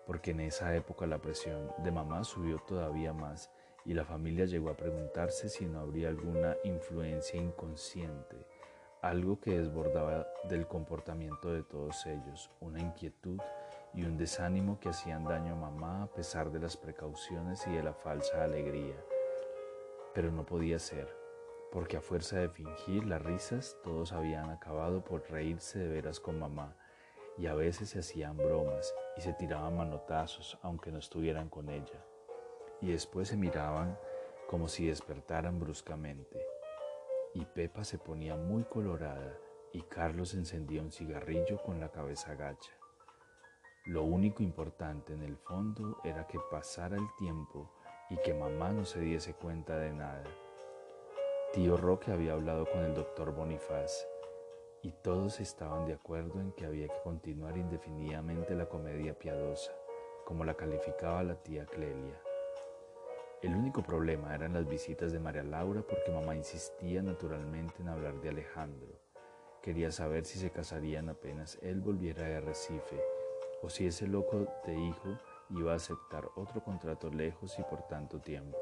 porque 0.05 0.33
en 0.33 0.41
esa 0.41 0.75
época 0.75 1.07
la 1.07 1.21
presión 1.21 1.73
de 1.79 1.93
mamá 1.93 2.25
subió 2.25 2.59
todavía 2.59 3.13
más 3.13 3.53
y 3.85 3.95
la 3.95 4.05
familia 4.05 4.47
llegó 4.47 4.71
a 4.71 4.77
preguntarse 4.77 5.49
si 5.49 5.67
no 5.67 5.79
habría 5.79 6.09
alguna 6.09 6.57
influencia 6.65 7.41
inconsciente, 7.41 8.49
algo 9.01 9.39
que 9.39 9.61
desbordaba 9.61 10.27
del 10.49 10.67
comportamiento 10.67 11.53
de 11.53 11.63
todos 11.63 12.05
ellos, 12.07 12.51
una 12.59 12.81
inquietud 12.81 13.39
y 13.95 14.05
un 14.05 14.17
desánimo 14.17 14.79
que 14.81 14.89
hacían 14.89 15.25
daño 15.25 15.53
a 15.53 15.71
mamá 15.71 16.03
a 16.03 16.07
pesar 16.07 16.51
de 16.51 16.61
las 16.61 16.77
precauciones 16.77 17.67
y 17.67 17.73
de 17.73 17.83
la 17.83 17.93
falsa 17.93 18.45
alegría. 18.45 18.97
Pero 20.15 20.31
no 20.31 20.45
podía 20.47 20.79
ser, 20.79 21.09
porque 21.71 21.97
a 21.97 22.01
fuerza 22.01 22.39
de 22.39 22.49
fingir 22.49 23.07
las 23.07 23.23
risas 23.23 23.77
todos 23.83 24.13
habían 24.13 24.51
acabado 24.51 25.05
por 25.05 25.31
reírse 25.31 25.79
de 25.79 25.89
veras 25.89 26.21
con 26.21 26.39
mamá, 26.39 26.77
y 27.39 27.47
a 27.47 27.55
veces 27.55 27.91
se 27.91 28.01
hacían 28.01 28.37
bromas 28.37 28.95
y 29.17 29.21
se 29.23 29.33
tiraban 29.33 29.77
manotazos 29.77 30.59
aunque 30.63 30.93
no 30.93 30.99
estuvieran 30.99 31.49
con 31.49 31.71
ella 31.71 32.05
y 32.83 32.91
después 32.91 33.29
se 33.29 33.37
miraban 33.37 33.97
como 34.49 34.69
si 34.69 34.87
despertaran 34.87 35.59
bruscamente. 35.59 36.45
Y 37.33 37.47
Pepa 37.47 37.85
se 37.85 37.97
ponía 37.97 38.37
muy 38.37 38.65
colorada 38.65 39.39
y 39.73 39.81
Carlos 39.83 40.35
encendía 40.35 40.83
un 40.83 40.93
cigarrillo 40.93 41.63
con 41.63 41.81
la 41.81 41.91
cabeza 41.91 42.35
gacha. 42.35 42.73
Lo 43.87 44.05
único 44.05 44.45
importante 44.45 45.13
en 45.13 45.25
el 45.25 45.37
fondo 45.37 45.99
era 46.05 46.29
que 46.29 46.39
pasara 46.53 46.97
el 46.97 47.09
tiempo 47.19 47.69
y 48.11 48.17
que 48.19 48.33
mamá 48.33 48.71
no 48.71 48.85
se 48.85 49.01
diese 49.01 49.35
cuenta 49.35 49.77
de 49.77 49.93
nada. 49.93 50.23
Tío 51.53 51.77
Roque 51.77 52.13
había 52.13 52.35
hablado 52.35 52.65
con 52.71 52.85
el 52.85 52.95
doctor 52.95 53.35
Bonifaz 53.35 54.07
y 54.83 54.93
todos 54.93 55.41
estaban 55.41 55.85
de 55.85 55.95
acuerdo 55.95 56.41
en 56.41 56.53
que 56.53 56.65
había 56.65 56.87
que 56.87 57.03
continuar 57.03 57.57
indefinidamente 57.57 58.55
la 58.55 58.69
comedia 58.69 59.19
piadosa, 59.19 59.73
como 60.25 60.45
la 60.45 60.55
calificaba 60.55 61.25
la 61.25 61.35
tía 61.43 61.67
Clelia. 61.67 62.23
El 63.43 63.57
único 63.57 63.83
problema 63.83 64.33
eran 64.33 64.53
las 64.53 64.69
visitas 64.69 65.11
de 65.11 65.19
María 65.19 65.43
Laura 65.43 65.83
porque 65.83 66.13
mamá 66.13 66.37
insistía 66.37 67.03
naturalmente 67.03 67.83
en 67.83 67.89
hablar 67.89 68.21
de 68.21 68.29
Alejandro. 68.29 68.93
Quería 69.61 69.91
saber 69.91 70.25
si 70.25 70.39
se 70.39 70.51
casarían 70.51 71.09
apenas 71.09 71.59
él 71.63 71.81
volviera 71.81 72.23
de 72.23 72.41
Recife 72.41 73.12
o 73.63 73.71
si 73.71 73.87
ese 73.87 74.07
loco 74.07 74.47
de 74.67 74.75
hijo 74.75 75.19
iba 75.51 75.73
a 75.73 75.77
aceptar 75.77 76.29
otro 76.37 76.63
contrato 76.63 77.11
lejos 77.11 77.59
y 77.59 77.63
por 77.63 77.83
tanto 77.83 78.21
tiempo. 78.21 78.59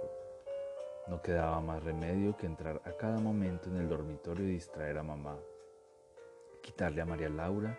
No 1.08 1.22
quedaba 1.22 1.60
más 1.60 1.82
remedio 1.82 2.36
que 2.36 2.46
entrar 2.46 2.80
a 2.84 2.92
cada 2.92 3.18
momento 3.18 3.68
en 3.70 3.76
el 3.76 3.88
dormitorio 3.88 4.46
y 4.46 4.52
distraer 4.52 4.98
a 4.98 5.02
mamá. 5.02 5.36
Quitarle 6.62 7.00
a 7.00 7.06
María 7.06 7.28
Laura, 7.28 7.78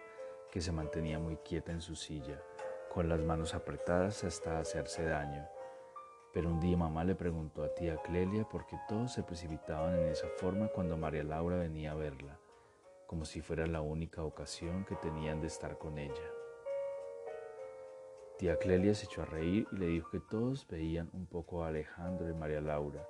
que 0.51 0.62
se 0.62 0.72
mantenía 0.72 1.20
muy 1.20 1.38
quieta 1.38 1.72
en 1.72 1.82
su 1.82 1.96
silla, 1.96 2.42
con 2.94 3.08
las 3.08 3.22
manos 3.22 3.54
apretadas 3.54 4.24
hasta 4.24 4.60
hacerse 4.60 5.06
daño 5.06 5.48
pero 6.34 6.50
un 6.50 6.60
día 6.60 6.78
mamá 6.78 7.04
le 7.04 7.16
preguntó 7.16 7.63
a 7.63 7.74
tía 7.74 7.98
Clelia 7.98 8.48
por 8.48 8.66
qué 8.66 8.78
todos 8.88 9.12
se 9.12 9.24
precipitaban 9.24 10.00
en 10.00 10.08
esa 10.08 10.28
forma 10.38 10.70
cuando 10.70 10.98
María 10.98 11.24
Laura 11.24 11.58
venía 11.58 11.92
a 11.92 11.96
verla, 11.96 12.40
como 13.06 13.25
si 13.25 13.42
fuera 13.42 13.68
la 13.68 13.82
única 13.82 14.24
ocasión 14.24 14.86
que 14.86 14.96
tenían 14.96 15.42
de 15.42 15.48
estar 15.48 15.78
con 15.78 15.98
ella. 15.98 16.40
Tía 18.41 18.57
Clelia 18.57 18.95
se 18.95 19.05
echó 19.05 19.21
a 19.21 19.25
reír 19.25 19.67
y 19.71 19.75
le 19.75 19.86
dijo 19.86 20.10
que 20.10 20.19
todos 20.19 20.67
veían 20.67 21.12
un 21.13 21.27
poco 21.27 21.63
a 21.63 21.67
Alejandro 21.67 22.27
y 22.27 22.33
María 22.33 22.60
Laura 22.60 23.07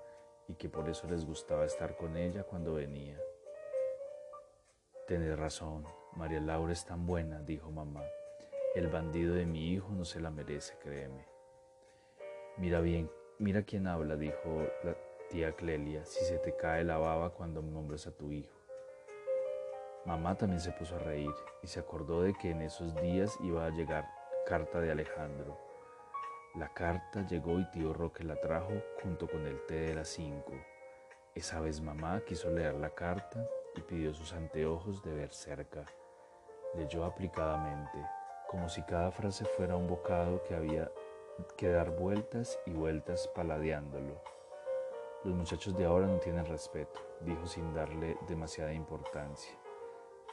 y 0.49 0.55
que 0.55 0.67
por 0.67 0.89
eso 0.89 1.07
les 1.07 1.25
gustaba 1.25 1.63
estar 1.63 1.95
con 1.95 2.17
ella 2.17 2.43
cuando 2.43 2.73
venía. 2.73 3.17
Tienes 5.07 5.39
razón, 5.39 5.85
María 6.17 6.41
Laura 6.41 6.73
es 6.73 6.83
tan 6.83 7.07
buena, 7.07 7.39
dijo 7.43 7.71
mamá. 7.71 8.03
El 8.75 8.87
bandido 8.87 9.33
de 9.33 9.45
mi 9.45 9.71
hijo 9.71 9.93
no 9.93 10.03
se 10.03 10.19
la 10.19 10.31
merece, 10.31 10.77
créeme. 10.83 11.25
Mira 12.57 12.81
bien, 12.81 13.09
mira 13.39 13.63
quién 13.63 13.87
habla, 13.87 14.17
dijo 14.17 14.67
la 14.83 14.97
tía 15.29 15.53
Clelia, 15.53 16.03
si 16.03 16.25
se 16.25 16.39
te 16.39 16.57
cae 16.57 16.83
la 16.83 16.97
baba 16.97 17.29
cuando 17.29 17.61
nombres 17.61 18.05
a 18.05 18.11
tu 18.11 18.33
hijo. 18.33 18.59
Mamá 20.03 20.37
también 20.37 20.59
se 20.59 20.73
puso 20.73 20.97
a 20.97 20.99
reír 20.99 21.31
y 21.63 21.67
se 21.67 21.79
acordó 21.79 22.21
de 22.21 22.33
que 22.33 22.49
en 22.49 22.63
esos 22.63 22.93
días 23.01 23.37
iba 23.41 23.65
a 23.65 23.69
llegar 23.69 24.20
carta 24.45 24.79
de 24.81 24.91
Alejandro. 24.91 25.57
La 26.55 26.73
carta 26.73 27.25
llegó 27.25 27.59
y 27.59 27.69
tío 27.71 27.93
Roque 27.93 28.23
la 28.23 28.35
trajo 28.35 28.73
junto 29.01 29.27
con 29.27 29.45
el 29.45 29.65
té 29.65 29.75
de 29.75 29.95
las 29.95 30.09
cinco. 30.09 30.53
Esa 31.35 31.59
vez 31.61 31.79
mamá 31.79 32.21
quiso 32.25 32.49
leer 32.49 32.73
la 32.75 32.89
carta 32.89 33.45
y 33.75 33.81
pidió 33.81 34.13
sus 34.13 34.33
anteojos 34.33 35.03
de 35.03 35.13
ver 35.13 35.31
cerca. 35.31 35.85
Leyó 36.75 37.05
aplicadamente, 37.05 37.97
como 38.49 38.67
si 38.67 38.81
cada 38.83 39.11
frase 39.11 39.45
fuera 39.45 39.75
un 39.75 39.87
bocado 39.87 40.43
que 40.43 40.55
había 40.55 40.91
que 41.57 41.69
dar 41.69 41.91
vueltas 41.91 42.59
y 42.65 42.71
vueltas 42.71 43.27
paladeándolo. 43.29 44.21
Los 45.23 45.35
muchachos 45.35 45.77
de 45.77 45.85
ahora 45.85 46.07
no 46.07 46.17
tienen 46.17 46.45
respeto, 46.45 46.99
dijo 47.21 47.45
sin 47.45 47.73
darle 47.73 48.17
demasiada 48.27 48.73
importancia. 48.73 49.55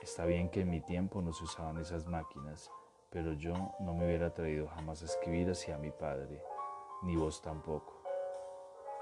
Está 0.02 0.24
bien 0.24 0.48
que 0.48 0.62
en 0.62 0.70
mi 0.70 0.80
tiempo 0.80 1.20
no 1.20 1.32
se 1.32 1.44
usaban 1.44 1.78
esas 1.78 2.06
máquinas, 2.06 2.70
pero 3.10 3.32
yo 3.32 3.54
no 3.80 3.94
me 3.94 4.06
hubiera 4.06 4.26
atrevido 4.26 4.68
jamás 4.68 5.02
a 5.02 5.06
escribir 5.06 5.50
hacia 5.50 5.78
mi 5.78 5.90
padre, 5.90 6.42
ni 7.02 7.16
vos 7.16 7.40
tampoco. 7.42 8.02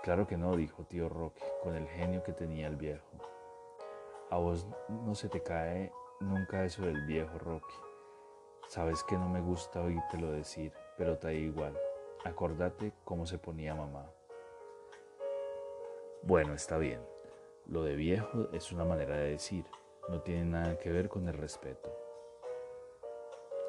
Claro 0.03 0.27
que 0.27 0.37
no, 0.37 0.55
dijo 0.57 0.85
tío 0.85 1.09
Roque, 1.09 1.43
con 1.63 1.75
el 1.75 1.89
genio 1.89 2.23
que 2.23 2.33
tenía 2.33 2.69
el 2.69 2.77
viejo. 2.77 3.19
A 4.31 4.39
vos 4.39 4.67
no 4.89 5.15
se 5.15 5.29
te 5.29 5.43
cae 5.43 5.93
nunca 6.21 6.65
eso 6.65 6.83
del 6.83 7.05
viejo 7.07 7.39
Roque. 7.39 7.75
Sabes 8.69 9.03
que 9.05 9.17
no 9.17 9.29
me 9.29 9.41
gusta 9.41 9.81
oírtelo 9.81 10.31
decir, 10.31 10.73
pero 10.97 11.19
te 11.19 11.29
da 11.29 11.33
igual. 11.33 11.77
Acordate 12.25 12.93
cómo 13.05 13.27
se 13.27 13.39
ponía 13.39 13.75
mamá. 13.75 14.11
Bueno, 16.23 16.55
está 16.55 16.77
bien. 16.77 17.01
Lo 17.67 17.83
de 17.83 17.97
viejo 17.97 18.49
es 18.53 18.73
una 18.73 18.85
manera 18.85 19.17
de 19.17 19.31
decir, 19.31 19.65
no 20.09 20.21
tiene 20.23 20.45
nada 20.45 20.79
que 20.79 20.91
ver 20.91 21.09
con 21.09 21.29
el 21.29 21.35
respeto. 21.35 21.96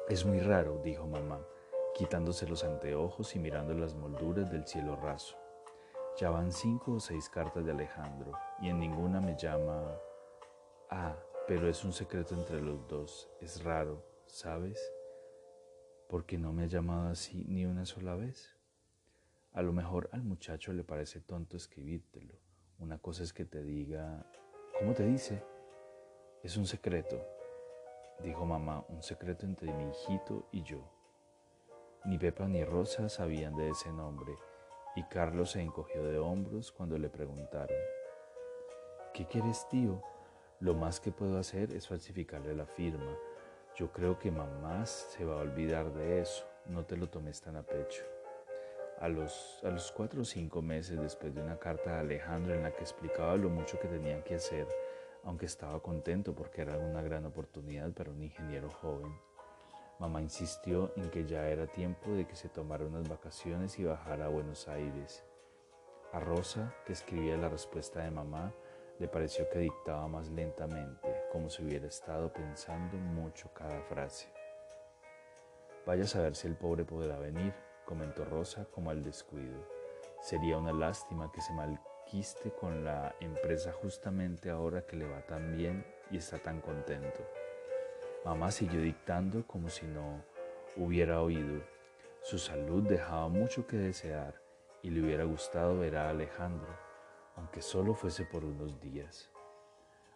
Es 0.08 0.24
muy 0.24 0.40
raro, 0.40 0.80
dijo 0.82 1.06
mamá, 1.06 1.46
quitándose 1.94 2.48
los 2.48 2.64
anteojos 2.64 3.36
y 3.36 3.38
mirando 3.38 3.74
las 3.74 3.94
molduras 3.94 4.50
del 4.50 4.66
cielo 4.66 4.96
raso. 4.96 5.36
Ya 6.16 6.30
van 6.30 6.50
cinco 6.50 6.92
o 6.92 7.00
seis 7.00 7.28
cartas 7.28 7.66
de 7.66 7.72
Alejandro 7.72 8.32
y 8.62 8.70
en 8.70 8.80
ninguna 8.80 9.20
me 9.20 9.36
llama... 9.36 10.00
Ah, 10.88 11.14
pero 11.46 11.68
es 11.68 11.84
un 11.84 11.92
secreto 11.92 12.34
entre 12.34 12.62
los 12.62 12.88
dos. 12.88 13.28
Es 13.42 13.62
raro, 13.62 14.02
¿sabes? 14.24 14.80
¿Por 16.08 16.24
qué 16.24 16.38
no 16.38 16.54
me 16.54 16.62
ha 16.62 16.68
llamado 16.68 17.10
así 17.10 17.44
ni 17.46 17.66
una 17.66 17.84
sola 17.84 18.14
vez? 18.14 18.56
A 19.52 19.60
lo 19.60 19.74
mejor 19.74 20.08
al 20.12 20.22
muchacho 20.22 20.72
le 20.72 20.84
parece 20.84 21.20
tonto 21.20 21.58
escribírtelo, 21.58 22.34
Una 22.78 22.98
cosa 22.98 23.24
es 23.24 23.34
que 23.34 23.44
te 23.44 23.62
diga, 23.62 24.24
¿cómo 24.78 24.94
te 24.94 25.04
dice? 25.04 25.44
Es 26.42 26.56
un 26.56 26.64
secreto, 26.64 27.20
dijo 28.20 28.44
mamá, 28.44 28.84
un 28.88 29.02
secreto 29.02 29.46
entre 29.46 29.72
mi 29.72 29.88
hijito 29.90 30.46
y 30.52 30.62
yo. 30.62 30.80
Ni 32.04 32.18
Pepa 32.18 32.48
ni 32.48 32.64
Rosa 32.64 33.08
sabían 33.08 33.56
de 33.56 33.70
ese 33.70 33.92
nombre 33.92 34.34
y 34.96 35.02
Carlos 35.04 35.52
se 35.52 35.62
encogió 35.62 36.02
de 36.02 36.18
hombros 36.18 36.72
cuando 36.72 36.98
le 36.98 37.08
preguntaron, 37.08 37.76
¿qué 39.14 39.26
quieres 39.26 39.68
tío? 39.68 40.02
Lo 40.60 40.74
más 40.74 40.98
que 40.98 41.12
puedo 41.12 41.38
hacer 41.38 41.72
es 41.72 41.86
falsificarle 41.86 42.54
la 42.54 42.66
firma. 42.66 43.16
Yo 43.76 43.92
creo 43.92 44.18
que 44.18 44.32
mamá 44.32 44.84
se 44.86 45.24
va 45.24 45.34
a 45.34 45.42
olvidar 45.42 45.92
de 45.92 46.20
eso, 46.20 46.44
no 46.66 46.84
te 46.84 46.96
lo 46.96 47.08
tomes 47.08 47.40
tan 47.40 47.56
a 47.56 47.62
pecho. 47.62 48.02
A 49.00 49.08
los, 49.08 49.60
a 49.62 49.70
los 49.70 49.92
cuatro 49.92 50.22
o 50.22 50.24
cinco 50.24 50.60
meses 50.60 51.00
después 51.00 51.32
de 51.32 51.40
una 51.40 51.58
carta 51.58 51.92
de 51.92 52.00
Alejandro 52.00 52.54
en 52.54 52.64
la 52.64 52.72
que 52.72 52.82
explicaba 52.82 53.36
lo 53.36 53.48
mucho 53.48 53.78
que 53.78 53.86
tenían 53.86 54.24
que 54.24 54.34
hacer, 54.34 54.66
aunque 55.28 55.44
estaba 55.44 55.78
contento 55.80 56.34
porque 56.34 56.62
era 56.62 56.78
una 56.78 57.02
gran 57.02 57.26
oportunidad 57.26 57.92
para 57.92 58.10
un 58.10 58.22
ingeniero 58.22 58.70
joven, 58.70 59.14
mamá 59.98 60.22
insistió 60.22 60.90
en 60.96 61.10
que 61.10 61.26
ya 61.26 61.46
era 61.48 61.66
tiempo 61.66 62.12
de 62.12 62.26
que 62.26 62.34
se 62.34 62.48
tomara 62.48 62.86
unas 62.86 63.06
vacaciones 63.06 63.78
y 63.78 63.84
bajara 63.84 64.24
a 64.24 64.28
Buenos 64.30 64.68
Aires. 64.68 65.22
A 66.14 66.18
Rosa, 66.18 66.74
que 66.86 66.94
escribía 66.94 67.36
la 67.36 67.50
respuesta 67.50 68.02
de 68.02 68.10
mamá, 68.10 68.54
le 68.98 69.06
pareció 69.06 69.46
que 69.50 69.58
dictaba 69.58 70.08
más 70.08 70.30
lentamente, 70.30 71.26
como 71.30 71.50
si 71.50 71.62
hubiera 71.62 71.88
estado 71.88 72.32
pensando 72.32 72.96
mucho 72.96 73.52
cada 73.52 73.82
frase. 73.82 74.32
Vaya 75.84 76.04
a 76.04 76.08
saber 76.08 76.36
si 76.36 76.46
el 76.46 76.56
pobre 76.56 76.86
podrá 76.86 77.18
venir, 77.18 77.52
comentó 77.84 78.24
Rosa 78.24 78.64
como 78.72 78.88
al 78.88 79.02
descuido. 79.02 79.62
Sería 80.22 80.56
una 80.56 80.72
lástima 80.72 81.30
que 81.30 81.42
se 81.42 81.52
con 82.58 82.84
la 82.84 83.14
empresa 83.20 83.70
justamente 83.72 84.48
ahora 84.48 84.86
que 84.86 84.96
le 84.96 85.06
va 85.06 85.20
tan 85.26 85.54
bien 85.56 85.84
y 86.10 86.16
está 86.16 86.38
tan 86.38 86.60
contento. 86.62 87.20
Mamá 88.24 88.50
siguió 88.50 88.80
dictando 88.80 89.46
como 89.46 89.68
si 89.68 89.86
no 89.86 90.24
hubiera 90.76 91.20
oído. 91.20 91.62
Su 92.22 92.38
salud 92.38 92.82
dejaba 92.82 93.28
mucho 93.28 93.66
que 93.66 93.76
desear 93.76 94.40
y 94.82 94.88
le 94.88 95.02
hubiera 95.02 95.24
gustado 95.24 95.78
ver 95.78 95.96
a 95.96 96.08
Alejandro, 96.08 96.68
aunque 97.36 97.60
solo 97.60 97.94
fuese 97.94 98.24
por 98.24 98.42
unos 98.42 98.80
días. 98.80 99.30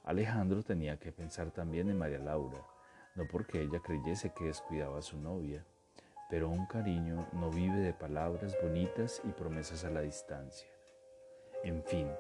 Alejandro 0.05 0.63
tenía 0.63 0.99
que 0.99 1.13
pensar 1.13 1.51
también 1.51 1.91
en 1.91 1.99
María 1.99 2.21
Laura, 2.21 2.67
no 3.17 3.25
porque 3.31 3.61
ella 3.61 3.81
creyese 3.81 4.33
que 4.33 4.45
descuidaba 4.45 4.99
a 4.99 5.03
su 5.03 5.19
novia, 5.19 5.63
pero 6.31 6.49
un 6.49 6.65
cariño 6.65 7.29
no 7.35 7.51
vive 7.51 7.81
de 7.81 7.93
palabras 7.93 8.57
bonitas 8.63 9.21
y 9.25 9.29
promesas 9.33 9.85
a 9.85 9.91
la 9.91 10.01
distancia. 10.01 10.72
En 11.65 11.85
fin, 11.85 12.11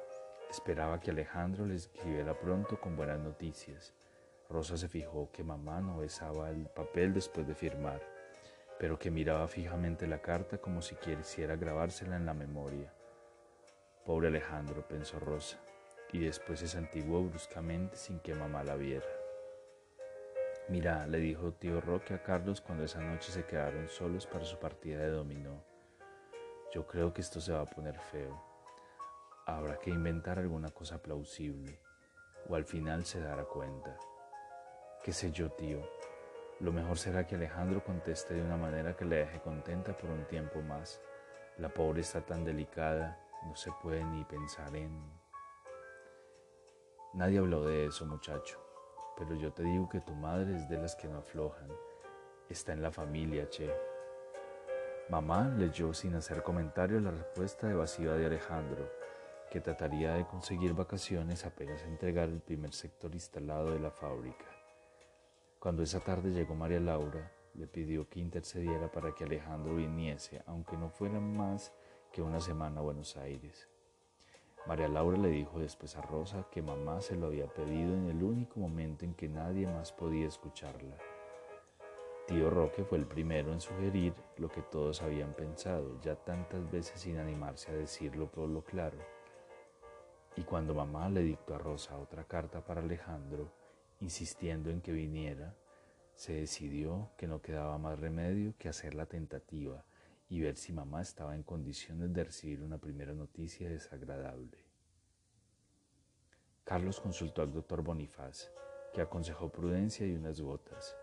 esperaba 0.50 1.00
que 1.00 1.10
Alejandro 1.10 1.66
le 1.66 1.74
escribiera 1.74 2.38
pronto 2.38 2.80
con 2.80 2.96
buenas 2.96 3.18
noticias. 3.18 3.92
Rosa 4.48 4.76
se 4.76 4.88
fijó 4.88 5.32
que 5.32 5.42
mamá 5.42 5.80
no 5.80 5.98
besaba 5.98 6.50
el 6.50 6.66
papel 6.66 7.12
después 7.12 7.48
de 7.48 7.56
firmar, 7.56 8.00
pero 8.78 9.00
que 9.00 9.10
miraba 9.10 9.48
fijamente 9.48 10.06
la 10.06 10.22
carta 10.22 10.58
como 10.58 10.80
si 10.80 10.94
quisiera 10.94 11.56
grabársela 11.56 12.14
en 12.16 12.24
la 12.24 12.34
memoria. 12.34 12.92
Pobre 14.04 14.28
Alejandro, 14.28 14.86
pensó 14.86 15.18
Rosa, 15.18 15.58
y 16.12 16.20
después 16.20 16.60
se 16.60 16.68
santiguó 16.68 17.24
bruscamente 17.24 17.96
sin 17.96 18.20
que 18.20 18.34
mamá 18.34 18.62
la 18.62 18.76
viera. 18.76 19.08
Mira, 20.68 21.04
le 21.08 21.18
dijo 21.18 21.52
tío 21.52 21.80
Roque 21.80 22.14
a 22.14 22.22
Carlos 22.22 22.60
cuando 22.60 22.84
esa 22.84 23.00
noche 23.00 23.32
se 23.32 23.44
quedaron 23.44 23.88
solos 23.88 24.24
para 24.28 24.44
su 24.44 24.56
partida 24.58 25.00
de 25.00 25.10
dominó. 25.10 25.64
Yo 26.72 26.86
creo 26.86 27.12
que 27.12 27.22
esto 27.22 27.40
se 27.40 27.52
va 27.52 27.62
a 27.62 27.66
poner 27.66 27.98
feo. 27.98 28.51
Habrá 29.46 29.78
que 29.78 29.90
inventar 29.90 30.38
alguna 30.38 30.70
cosa 30.70 31.02
plausible, 31.02 31.80
o 32.48 32.54
al 32.54 32.64
final 32.64 33.04
se 33.04 33.20
dará 33.20 33.44
cuenta. 33.44 33.96
¿Qué 35.02 35.12
sé 35.12 35.32
yo, 35.32 35.50
tío? 35.50 35.80
Lo 36.60 36.72
mejor 36.72 36.96
será 36.96 37.26
que 37.26 37.34
Alejandro 37.34 37.82
conteste 37.82 38.34
de 38.34 38.42
una 38.42 38.56
manera 38.56 38.96
que 38.96 39.04
le 39.04 39.16
deje 39.16 39.40
contenta 39.40 39.96
por 39.96 40.10
un 40.10 40.24
tiempo 40.26 40.60
más. 40.62 41.00
La 41.58 41.68
pobre 41.68 42.00
está 42.02 42.20
tan 42.20 42.44
delicada, 42.44 43.18
no 43.44 43.56
se 43.56 43.72
puede 43.82 44.04
ni 44.04 44.24
pensar 44.24 44.74
en... 44.76 45.02
Nadie 47.14 47.38
habló 47.38 47.64
de 47.64 47.86
eso, 47.86 48.06
muchacho 48.06 48.62
pero 49.16 49.34
yo 49.34 49.52
te 49.52 49.62
digo 49.62 49.88
que 49.88 50.00
tu 50.00 50.14
madre 50.14 50.56
es 50.56 50.68
de 50.68 50.78
las 50.78 50.96
que 50.96 51.08
no 51.08 51.18
aflojan. 51.18 51.68
Está 52.48 52.72
en 52.72 52.82
la 52.82 52.90
familia, 52.90 53.48
che. 53.48 53.72
Mamá 55.08 55.48
leyó 55.56 55.92
sin 55.92 56.14
hacer 56.14 56.42
comentario 56.42 57.00
la 57.00 57.10
respuesta 57.10 57.70
evasiva 57.70 58.14
de 58.14 58.26
Alejandro, 58.26 58.90
que 59.52 59.60
trataría 59.60 60.14
de 60.14 60.24
conseguir 60.24 60.72
vacaciones 60.72 61.44
apenas 61.44 61.82
entregar 61.82 62.30
el 62.30 62.40
primer 62.40 62.72
sector 62.72 63.12
instalado 63.12 63.70
de 63.70 63.80
la 63.80 63.90
fábrica. 63.90 64.46
Cuando 65.58 65.82
esa 65.82 66.00
tarde 66.00 66.30
llegó 66.30 66.54
María 66.54 66.80
Laura, 66.80 67.30
le 67.52 67.66
pidió 67.66 68.08
que 68.08 68.18
intercediera 68.18 68.90
para 68.90 69.14
que 69.14 69.24
Alejandro 69.24 69.76
viniese, 69.76 70.42
aunque 70.46 70.78
no 70.78 70.88
fuera 70.88 71.20
más 71.20 71.70
que 72.10 72.22
una 72.22 72.40
semana 72.40 72.80
a 72.80 72.82
Buenos 72.82 73.14
Aires. 73.18 73.68
María 74.66 74.88
Laura 74.88 75.18
le 75.18 75.28
dijo 75.28 75.58
después 75.58 75.96
a 75.96 76.00
Rosa 76.00 76.46
que 76.50 76.62
mamá 76.62 77.02
se 77.02 77.14
lo 77.14 77.26
había 77.26 77.46
pedido 77.46 77.92
en 77.92 78.08
el 78.08 78.22
único 78.22 78.58
momento 78.58 79.04
en 79.04 79.12
que 79.12 79.28
nadie 79.28 79.66
más 79.66 79.92
podía 79.92 80.28
escucharla. 80.28 80.96
Tío 82.26 82.48
Roque 82.48 82.84
fue 82.84 82.96
el 82.96 83.06
primero 83.06 83.52
en 83.52 83.60
sugerir 83.60 84.14
lo 84.38 84.48
que 84.48 84.62
todos 84.62 85.02
habían 85.02 85.34
pensado, 85.34 86.00
ya 86.00 86.16
tantas 86.16 86.70
veces 86.70 87.02
sin 87.02 87.18
animarse 87.18 87.70
a 87.70 87.74
decirlo 87.74 88.32
por 88.32 88.48
lo 88.48 88.64
claro. 88.64 88.96
Y 90.36 90.42
cuando 90.42 90.74
mamá 90.74 91.08
le 91.08 91.22
dictó 91.22 91.54
a 91.54 91.58
Rosa 91.58 91.98
otra 91.98 92.24
carta 92.24 92.64
para 92.64 92.80
Alejandro, 92.80 93.52
insistiendo 94.00 94.70
en 94.70 94.80
que 94.80 94.92
viniera, 94.92 95.54
se 96.14 96.34
decidió 96.34 97.10
que 97.16 97.26
no 97.26 97.42
quedaba 97.42 97.78
más 97.78 97.98
remedio 97.98 98.54
que 98.58 98.68
hacer 98.68 98.94
la 98.94 99.06
tentativa 99.06 99.84
y 100.28 100.40
ver 100.40 100.56
si 100.56 100.72
mamá 100.72 101.02
estaba 101.02 101.34
en 101.34 101.42
condiciones 101.42 102.12
de 102.12 102.24
recibir 102.24 102.62
una 102.62 102.78
primera 102.78 103.12
noticia 103.12 103.68
desagradable. 103.68 104.58
Carlos 106.64 107.00
consultó 107.00 107.42
al 107.42 107.52
doctor 107.52 107.82
Bonifaz, 107.82 108.50
que 108.94 109.00
aconsejó 109.00 109.50
prudencia 109.50 110.06
y 110.06 110.14
unas 110.14 110.40
gotas. 110.40 110.96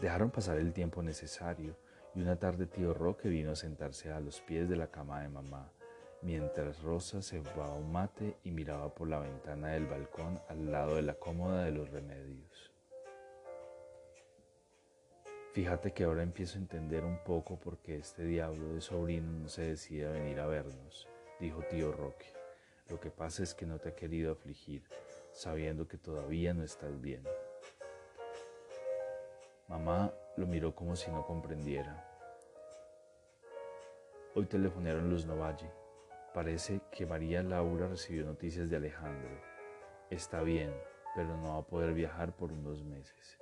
Dejaron 0.00 0.30
pasar 0.30 0.58
el 0.58 0.72
tiempo 0.72 1.02
necesario 1.02 1.76
y 2.14 2.20
una 2.22 2.36
tarde 2.36 2.66
tío 2.66 2.94
Roque 2.94 3.28
vino 3.28 3.52
a 3.52 3.56
sentarse 3.56 4.10
a 4.10 4.20
los 4.20 4.40
pies 4.40 4.68
de 4.68 4.76
la 4.76 4.90
cama 4.90 5.20
de 5.22 5.28
mamá, 5.28 5.70
mientras 6.22 6.82
Rosa 6.82 7.22
se 7.22 7.38
a 7.38 7.72
un 7.74 7.92
mate 7.92 8.36
y 8.44 8.50
miraba 8.50 8.94
por 8.94 9.08
la 9.08 9.20
ventana 9.20 9.68
del 9.68 9.86
balcón 9.86 10.40
al 10.48 10.70
lado 10.70 10.96
de 10.96 11.02
la 11.02 11.14
cómoda 11.14 11.64
de 11.64 11.72
los 11.72 11.90
remedios. 11.90 12.72
Fíjate 15.52 15.92
que 15.92 16.04
ahora 16.04 16.22
empiezo 16.22 16.58
a 16.58 16.62
entender 16.62 17.04
un 17.04 17.18
poco 17.24 17.58
por 17.58 17.78
qué 17.78 17.96
este 17.96 18.24
diablo 18.24 18.74
de 18.74 18.80
sobrino 18.80 19.32
no 19.32 19.48
se 19.48 19.62
decide 19.62 20.06
a 20.06 20.12
venir 20.12 20.38
a 20.40 20.46
vernos, 20.46 21.08
dijo 21.40 21.62
tío 21.62 21.90
Roque. 21.90 22.26
Lo 22.88 23.00
que 23.00 23.10
pasa 23.10 23.42
es 23.42 23.54
que 23.54 23.66
no 23.66 23.78
te 23.78 23.90
ha 23.90 23.94
querido 23.94 24.32
afligir, 24.32 24.84
sabiendo 25.32 25.88
que 25.88 25.98
todavía 25.98 26.54
no 26.54 26.62
estás 26.62 27.00
bien. 27.00 27.22
Mamá 29.68 30.12
lo 30.36 30.46
miró 30.46 30.74
como 30.74 30.96
si 30.96 31.10
no 31.10 31.26
comprendiera. 31.26 32.04
Hoy 34.34 34.46
telefonaron 34.46 35.10
los 35.10 35.26
Novalle. 35.26 35.70
Parece 36.38 36.82
que 36.92 37.04
María 37.04 37.42
Laura 37.42 37.88
recibió 37.88 38.24
noticias 38.24 38.70
de 38.70 38.76
Alejandro. 38.76 39.28
Está 40.08 40.40
bien, 40.42 40.72
pero 41.16 41.36
no 41.36 41.54
va 41.54 41.58
a 41.58 41.66
poder 41.66 41.92
viajar 41.92 42.32
por 42.36 42.52
unos 42.52 42.84
meses. 42.84 43.40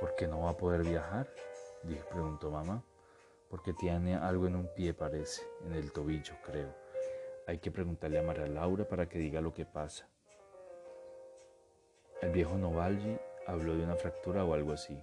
¿Por 0.00 0.14
qué 0.14 0.26
no 0.26 0.40
va 0.40 0.52
a 0.52 0.56
poder 0.56 0.82
viajar? 0.82 1.28
Preguntó 2.10 2.50
mamá. 2.50 2.82
Porque 3.50 3.74
tiene 3.74 4.14
algo 4.14 4.46
en 4.46 4.56
un 4.56 4.66
pie, 4.74 4.94
parece, 4.94 5.42
en 5.66 5.74
el 5.74 5.92
tobillo, 5.92 6.32
creo. 6.42 6.74
Hay 7.46 7.58
que 7.58 7.70
preguntarle 7.70 8.18
a 8.18 8.22
María 8.22 8.46
Laura 8.46 8.88
para 8.88 9.06
que 9.06 9.18
diga 9.18 9.42
lo 9.42 9.52
que 9.52 9.66
pasa. 9.66 10.08
El 12.22 12.30
viejo 12.30 12.56
Novalgi 12.56 13.18
habló 13.46 13.76
de 13.76 13.84
una 13.84 13.96
fractura 13.96 14.42
o 14.42 14.54
algo 14.54 14.72
así. 14.72 14.98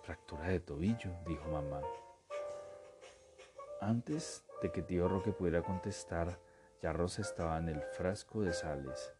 Fractura 0.00 0.48
de 0.48 0.60
tobillo, 0.60 1.10
dijo 1.26 1.50
mamá. 1.50 1.82
Antes 3.82 4.45
de 4.62 4.72
que 4.72 4.82
tío 4.82 5.08
Roque 5.08 5.32
pudiera 5.32 5.62
contestar, 5.62 6.38
ya 6.82 6.92
Rosa 6.92 7.22
estaba 7.22 7.58
en 7.58 7.68
el 7.68 7.82
frasco 7.82 8.42
de 8.42 8.52
sales. 8.52 9.12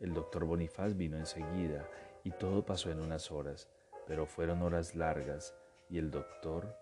El 0.00 0.14
doctor 0.14 0.44
Bonifaz 0.44 0.96
vino 0.96 1.16
enseguida 1.16 1.88
y 2.24 2.30
todo 2.30 2.64
pasó 2.64 2.90
en 2.90 3.00
unas 3.00 3.30
horas 3.30 3.68
pero 4.06 4.26
fueron 4.26 4.62
horas 4.62 4.94
largas 4.94 5.54
y 5.88 5.98
el 5.98 6.10
doctor 6.10 6.76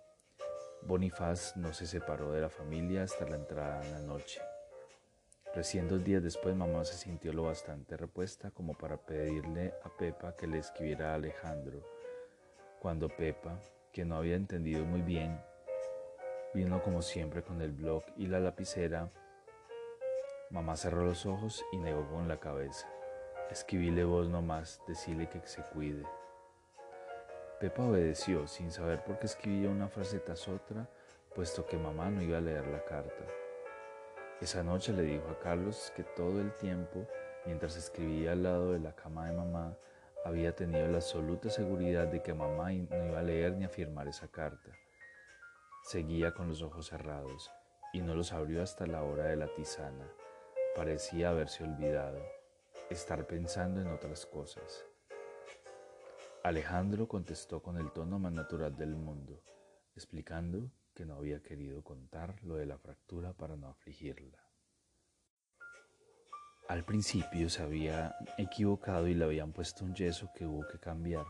Bonifaz 0.82 1.56
no 1.56 1.72
se 1.72 1.86
separó 1.86 2.32
de 2.32 2.40
la 2.40 2.48
familia 2.48 3.02
hasta 3.02 3.28
la 3.28 3.36
entrada 3.36 3.80
de 3.80 3.90
la 3.90 4.00
noche. 4.00 4.40
Recién 5.54 5.88
dos 5.88 6.02
días 6.02 6.22
después 6.22 6.54
mamá 6.54 6.84
se 6.84 6.94
sintió 6.94 7.32
lo 7.32 7.44
bastante 7.44 7.96
repuesta 7.96 8.50
como 8.50 8.74
para 8.74 8.96
pedirle 8.96 9.74
a 9.84 9.90
Pepa 9.90 10.36
que 10.36 10.46
le 10.46 10.58
escribiera 10.58 11.10
a 11.10 11.14
Alejandro. 11.16 11.84
Cuando 12.80 13.08
Pepa, 13.08 13.60
que 13.92 14.04
no 14.04 14.16
había 14.16 14.36
entendido 14.36 14.84
muy 14.84 15.02
bien, 15.02 15.40
vino 16.54 16.82
como 16.82 17.02
siempre 17.02 17.42
con 17.42 17.60
el 17.60 17.72
blog 17.72 18.02
y 18.16 18.26
la 18.26 18.40
lapicera, 18.40 19.10
Mamá 20.50 20.74
cerró 20.74 21.04
los 21.04 21.26
ojos 21.26 21.64
y 21.70 21.76
negó 21.76 22.04
con 22.08 22.26
la 22.26 22.40
cabeza. 22.40 22.88
Escribile 23.52 24.02
vos 24.02 24.28
nomás, 24.28 24.82
decile 24.88 25.28
que 25.28 25.40
se 25.46 25.62
cuide. 25.62 26.04
Pepa 27.60 27.84
obedeció 27.84 28.48
sin 28.48 28.72
saber 28.72 29.04
por 29.04 29.20
qué 29.20 29.26
escribía 29.26 29.70
una 29.70 29.86
frase 29.86 30.18
tras 30.18 30.48
otra, 30.48 30.88
puesto 31.36 31.66
que 31.66 31.78
mamá 31.78 32.10
no 32.10 32.20
iba 32.20 32.38
a 32.38 32.40
leer 32.40 32.66
la 32.66 32.84
carta. 32.84 33.24
Esa 34.40 34.64
noche 34.64 34.92
le 34.92 35.02
dijo 35.02 35.28
a 35.28 35.38
Carlos 35.38 35.92
que 35.94 36.02
todo 36.02 36.40
el 36.40 36.52
tiempo, 36.56 37.06
mientras 37.46 37.76
escribía 37.76 38.32
al 38.32 38.42
lado 38.42 38.72
de 38.72 38.80
la 38.80 38.96
cama 38.96 39.28
de 39.28 39.36
mamá, 39.36 39.76
había 40.24 40.56
tenido 40.56 40.88
la 40.88 40.96
absoluta 40.96 41.48
seguridad 41.48 42.08
de 42.08 42.22
que 42.22 42.34
mamá 42.34 42.72
no 42.72 43.06
iba 43.06 43.20
a 43.20 43.22
leer 43.22 43.52
ni 43.52 43.66
a 43.66 43.68
firmar 43.68 44.08
esa 44.08 44.26
carta. 44.26 44.72
Seguía 45.90 46.32
con 46.34 46.46
los 46.46 46.62
ojos 46.62 46.86
cerrados 46.86 47.50
y 47.92 48.00
no 48.00 48.14
los 48.14 48.32
abrió 48.32 48.62
hasta 48.62 48.86
la 48.86 49.02
hora 49.02 49.24
de 49.24 49.34
la 49.34 49.52
tisana. 49.52 50.08
Parecía 50.76 51.30
haberse 51.30 51.64
olvidado, 51.64 52.22
estar 52.90 53.26
pensando 53.26 53.80
en 53.80 53.88
otras 53.88 54.24
cosas. 54.24 54.86
Alejandro 56.44 57.08
contestó 57.08 57.60
con 57.60 57.76
el 57.76 57.90
tono 57.90 58.20
más 58.20 58.30
natural 58.30 58.76
del 58.76 58.94
mundo, 58.94 59.42
explicando 59.96 60.70
que 60.94 61.04
no 61.04 61.16
había 61.16 61.42
querido 61.42 61.82
contar 61.82 62.40
lo 62.44 62.54
de 62.54 62.66
la 62.66 62.78
fractura 62.78 63.32
para 63.32 63.56
no 63.56 63.66
afligirla. 63.66 64.38
Al 66.68 66.84
principio 66.84 67.50
se 67.50 67.64
había 67.64 68.14
equivocado 68.38 69.08
y 69.08 69.14
le 69.14 69.24
habían 69.24 69.52
puesto 69.52 69.84
un 69.84 69.96
yeso 69.96 70.30
que 70.36 70.46
hubo 70.46 70.68
que 70.68 70.78
cambiar, 70.78 71.26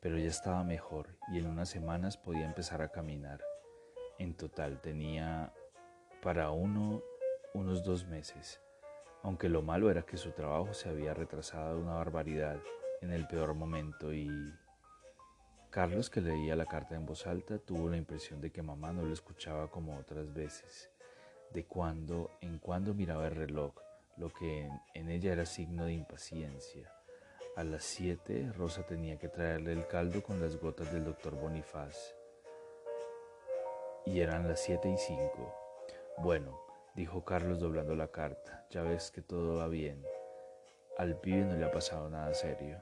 pero 0.00 0.16
ya 0.16 0.28
estaba 0.28 0.64
mejor 0.64 1.18
y 1.30 1.40
en 1.40 1.46
unas 1.46 1.68
semanas 1.68 2.16
podía 2.16 2.46
empezar 2.46 2.80
a 2.80 2.88
caminar. 2.88 3.42
En 4.22 4.34
total 4.34 4.80
tenía 4.80 5.52
para 6.22 6.52
uno 6.52 7.02
unos 7.54 7.82
dos 7.82 8.06
meses, 8.06 8.60
aunque 9.24 9.48
lo 9.48 9.62
malo 9.62 9.90
era 9.90 10.02
que 10.02 10.16
su 10.16 10.30
trabajo 10.30 10.74
se 10.74 10.88
había 10.88 11.12
retrasado 11.12 11.80
una 11.80 11.94
barbaridad 11.94 12.56
en 13.00 13.10
el 13.10 13.26
peor 13.26 13.52
momento 13.54 14.14
y 14.14 14.30
Carlos, 15.70 16.08
que 16.08 16.20
leía 16.20 16.54
la 16.54 16.66
carta 16.66 16.94
en 16.94 17.04
voz 17.04 17.26
alta, 17.26 17.58
tuvo 17.58 17.88
la 17.88 17.96
impresión 17.96 18.40
de 18.40 18.52
que 18.52 18.62
mamá 18.62 18.92
no 18.92 19.02
lo 19.02 19.12
escuchaba 19.12 19.68
como 19.68 19.98
otras 19.98 20.32
veces. 20.32 20.88
De 21.50 21.64
cuando 21.64 22.30
en 22.40 22.60
cuando 22.60 22.94
miraba 22.94 23.26
el 23.26 23.34
reloj, 23.34 23.74
lo 24.18 24.32
que 24.32 24.70
en, 24.94 25.10
ella 25.10 25.32
era 25.32 25.46
signo 25.46 25.84
de 25.84 25.94
impaciencia. 25.94 26.94
A 27.56 27.64
las 27.64 27.82
siete, 27.82 28.52
Rosa 28.52 28.86
tenía 28.86 29.18
que 29.18 29.28
traerle 29.28 29.72
el 29.72 29.88
caldo 29.88 30.22
con 30.22 30.40
las 30.40 30.58
gotas 30.58 30.92
del 30.92 31.06
doctor 31.06 31.34
Bonifaz. 31.34 32.14
Y 34.04 34.20
eran 34.20 34.48
las 34.48 34.60
siete 34.60 34.88
y 34.88 34.96
cinco. 34.96 35.54
Bueno, 36.18 36.60
dijo 36.94 37.24
Carlos 37.24 37.60
doblando 37.60 37.94
la 37.94 38.08
carta, 38.08 38.66
ya 38.70 38.82
ves 38.82 39.10
que 39.10 39.22
todo 39.22 39.56
va 39.56 39.68
bien. 39.68 40.04
Al 40.98 41.18
pibe 41.20 41.44
no 41.44 41.56
le 41.56 41.64
ha 41.64 41.70
pasado 41.70 42.10
nada 42.10 42.34
serio. 42.34 42.80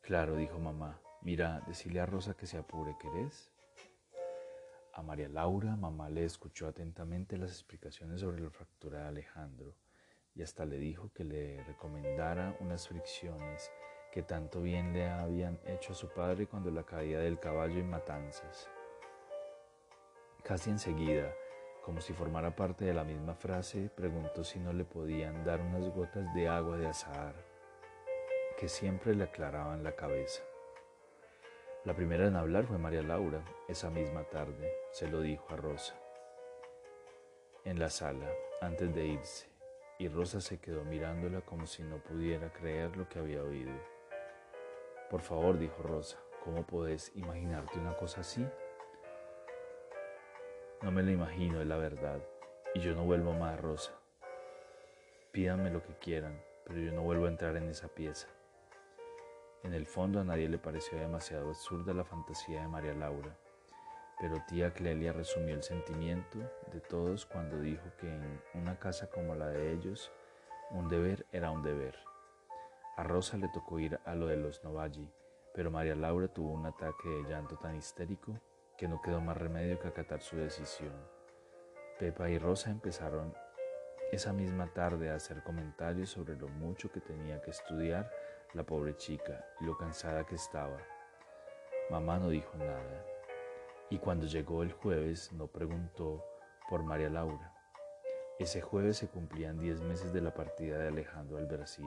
Claro, 0.00 0.36
dijo 0.36 0.58
mamá. 0.58 1.00
Mira, 1.22 1.62
decirle 1.66 2.00
a 2.00 2.06
Rosa 2.06 2.34
que 2.34 2.46
se 2.46 2.58
apure, 2.58 2.96
¿querés? 2.98 3.50
A 4.94 5.02
María 5.02 5.28
Laura, 5.28 5.76
mamá 5.76 6.08
le 6.08 6.24
escuchó 6.24 6.66
atentamente 6.66 7.36
las 7.36 7.50
explicaciones 7.50 8.20
sobre 8.20 8.40
la 8.40 8.50
fractura 8.50 9.02
de 9.02 9.08
Alejandro 9.08 9.74
y 10.34 10.42
hasta 10.42 10.64
le 10.64 10.78
dijo 10.78 11.12
que 11.12 11.24
le 11.24 11.62
recomendara 11.64 12.56
unas 12.60 12.88
fricciones 12.88 13.70
que 14.12 14.22
tanto 14.22 14.60
bien 14.62 14.92
le 14.92 15.08
habían 15.08 15.60
hecho 15.66 15.92
a 15.92 15.96
su 15.96 16.08
padre 16.08 16.46
cuando 16.46 16.70
la 16.70 16.84
caía 16.84 17.20
del 17.20 17.38
caballo 17.38 17.78
en 17.78 17.90
matanzas. 17.90 18.68
Casi 20.42 20.70
enseguida, 20.70 21.32
como 21.84 22.00
si 22.00 22.12
formara 22.12 22.56
parte 22.56 22.84
de 22.84 22.94
la 22.94 23.04
misma 23.04 23.34
frase, 23.34 23.90
preguntó 23.94 24.42
si 24.42 24.58
no 24.58 24.72
le 24.72 24.84
podían 24.84 25.44
dar 25.44 25.60
unas 25.60 25.88
gotas 25.94 26.34
de 26.34 26.48
agua 26.48 26.76
de 26.76 26.88
azahar, 26.88 27.34
que 28.58 28.68
siempre 28.68 29.14
le 29.14 29.24
aclaraban 29.24 29.84
la 29.84 29.92
cabeza. 29.92 30.42
La 31.84 31.94
primera 31.94 32.26
en 32.26 32.36
hablar 32.36 32.66
fue 32.66 32.76
María 32.78 33.02
Laura. 33.02 33.42
Esa 33.66 33.88
misma 33.88 34.24
tarde 34.24 34.70
se 34.92 35.08
lo 35.08 35.20
dijo 35.20 35.46
a 35.50 35.56
Rosa. 35.56 35.94
En 37.64 37.78
la 37.78 37.88
sala, 37.88 38.28
antes 38.60 38.94
de 38.94 39.06
irse, 39.06 39.48
y 39.98 40.08
Rosa 40.08 40.40
se 40.40 40.58
quedó 40.60 40.84
mirándola 40.84 41.40
como 41.42 41.66
si 41.66 41.82
no 41.82 41.96
pudiera 41.96 42.52
creer 42.52 42.96
lo 42.96 43.08
que 43.08 43.18
había 43.18 43.42
oído. 43.42 43.72
Por 45.10 45.22
favor, 45.22 45.58
dijo 45.58 45.82
Rosa, 45.82 46.18
¿cómo 46.44 46.66
podés 46.66 47.14
imaginarte 47.16 47.78
una 47.78 47.96
cosa 47.96 48.20
así? 48.20 48.46
No 50.82 50.90
me 50.90 51.02
lo 51.02 51.10
imagino, 51.10 51.60
es 51.60 51.66
la 51.66 51.76
verdad, 51.76 52.20
y 52.74 52.80
yo 52.80 52.94
no 52.94 53.04
vuelvo 53.04 53.34
más, 53.34 53.60
Rosa. 53.60 53.92
Pídanme 55.30 55.68
lo 55.70 55.82
que 55.82 55.92
quieran, 55.98 56.40
pero 56.64 56.80
yo 56.80 56.90
no 56.92 57.02
vuelvo 57.02 57.26
a 57.26 57.28
entrar 57.28 57.54
en 57.56 57.68
esa 57.68 57.88
pieza. 57.88 58.28
En 59.62 59.74
el 59.74 59.84
fondo 59.84 60.20
a 60.20 60.24
nadie 60.24 60.48
le 60.48 60.56
pareció 60.56 60.98
demasiado 60.98 61.50
absurda 61.50 61.92
la 61.92 62.04
fantasía 62.04 62.62
de 62.62 62.68
María 62.68 62.94
Laura, 62.94 63.36
pero 64.18 64.42
tía 64.48 64.72
Clelia 64.72 65.12
resumió 65.12 65.54
el 65.54 65.62
sentimiento 65.62 66.38
de 66.72 66.80
todos 66.80 67.26
cuando 67.26 67.60
dijo 67.60 67.84
que 67.98 68.08
en 68.08 68.40
una 68.54 68.78
casa 68.78 69.10
como 69.10 69.34
la 69.34 69.48
de 69.48 69.72
ellos, 69.72 70.10
un 70.70 70.88
deber 70.88 71.26
era 71.30 71.50
un 71.50 71.62
deber. 71.62 71.98
A 72.96 73.02
Rosa 73.02 73.36
le 73.36 73.48
tocó 73.48 73.78
ir 73.80 74.00
a 74.06 74.14
lo 74.14 74.28
de 74.28 74.38
los 74.38 74.64
Novalli, 74.64 75.12
pero 75.52 75.70
María 75.70 75.94
Laura 75.94 76.28
tuvo 76.28 76.52
un 76.52 76.64
ataque 76.64 77.06
de 77.06 77.28
llanto 77.28 77.56
tan 77.56 77.76
histérico 77.76 78.40
que 78.80 78.88
no 78.88 79.02
quedó 79.02 79.20
más 79.20 79.36
remedio 79.36 79.78
que 79.78 79.88
acatar 79.88 80.22
su 80.22 80.38
decisión. 80.38 80.94
Pepa 81.98 82.30
y 82.30 82.38
Rosa 82.38 82.70
empezaron 82.70 83.34
esa 84.10 84.32
misma 84.32 84.72
tarde 84.72 85.10
a 85.10 85.16
hacer 85.16 85.42
comentarios 85.42 86.08
sobre 86.08 86.34
lo 86.34 86.48
mucho 86.48 86.90
que 86.90 87.02
tenía 87.02 87.42
que 87.42 87.50
estudiar 87.50 88.10
la 88.54 88.64
pobre 88.64 88.96
chica 88.96 89.44
y 89.60 89.64
lo 89.66 89.76
cansada 89.76 90.24
que 90.24 90.36
estaba. 90.36 90.78
Mamá 91.90 92.18
no 92.18 92.30
dijo 92.30 92.56
nada 92.56 93.04
y 93.90 93.98
cuando 93.98 94.24
llegó 94.24 94.62
el 94.62 94.72
jueves 94.72 95.30
no 95.34 95.46
preguntó 95.46 96.24
por 96.70 96.82
María 96.82 97.10
Laura. 97.10 97.52
Ese 98.38 98.62
jueves 98.62 98.96
se 98.96 99.08
cumplían 99.08 99.58
diez 99.58 99.82
meses 99.82 100.14
de 100.14 100.22
la 100.22 100.32
partida 100.32 100.78
de 100.78 100.88
Alejandro 100.88 101.36
al 101.36 101.44
Brasil. 101.44 101.84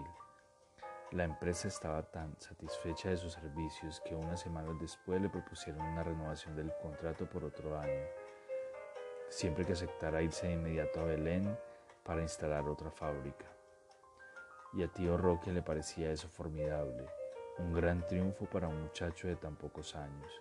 La 1.14 1.24
empresa 1.24 1.68
estaba 1.68 2.02
tan 2.02 2.40
satisfecha 2.40 3.10
de 3.10 3.18
sus 3.18 3.34
servicios 3.34 4.02
que 4.02 4.16
unas 4.16 4.42
semanas 4.42 4.76
después 4.80 5.22
le 5.22 5.30
propusieron 5.30 5.82
una 5.82 6.04
renovación 6.04 6.56
del 6.56 6.72
contrato 6.82 7.30
por 7.30 7.44
otro 7.44 7.80
año, 7.80 8.06
siempre 9.30 9.64
que 9.64 9.74
aceptara 9.74 10.22
irse 10.22 10.48
de 10.48 10.54
inmediato 10.54 11.02
a 11.02 11.06
Belén 11.06 11.58
para 12.04 12.22
instalar 12.22 12.68
otra 12.68 12.90
fábrica 12.90 13.46
y 14.74 14.82
a 14.82 14.88
tío 14.88 15.18
Roque 15.18 15.52
le 15.52 15.62
parecía 15.62 16.12
eso 16.12 16.28
formidable, 16.28 17.06
un 17.60 17.74
gran 17.74 18.06
triunfo 18.08 18.46
para 18.46 18.68
un 18.68 18.82
muchacho 18.82 19.28
de 19.28 19.36
tan 19.36 19.56
pocos 19.56 19.96
años. 19.96 20.32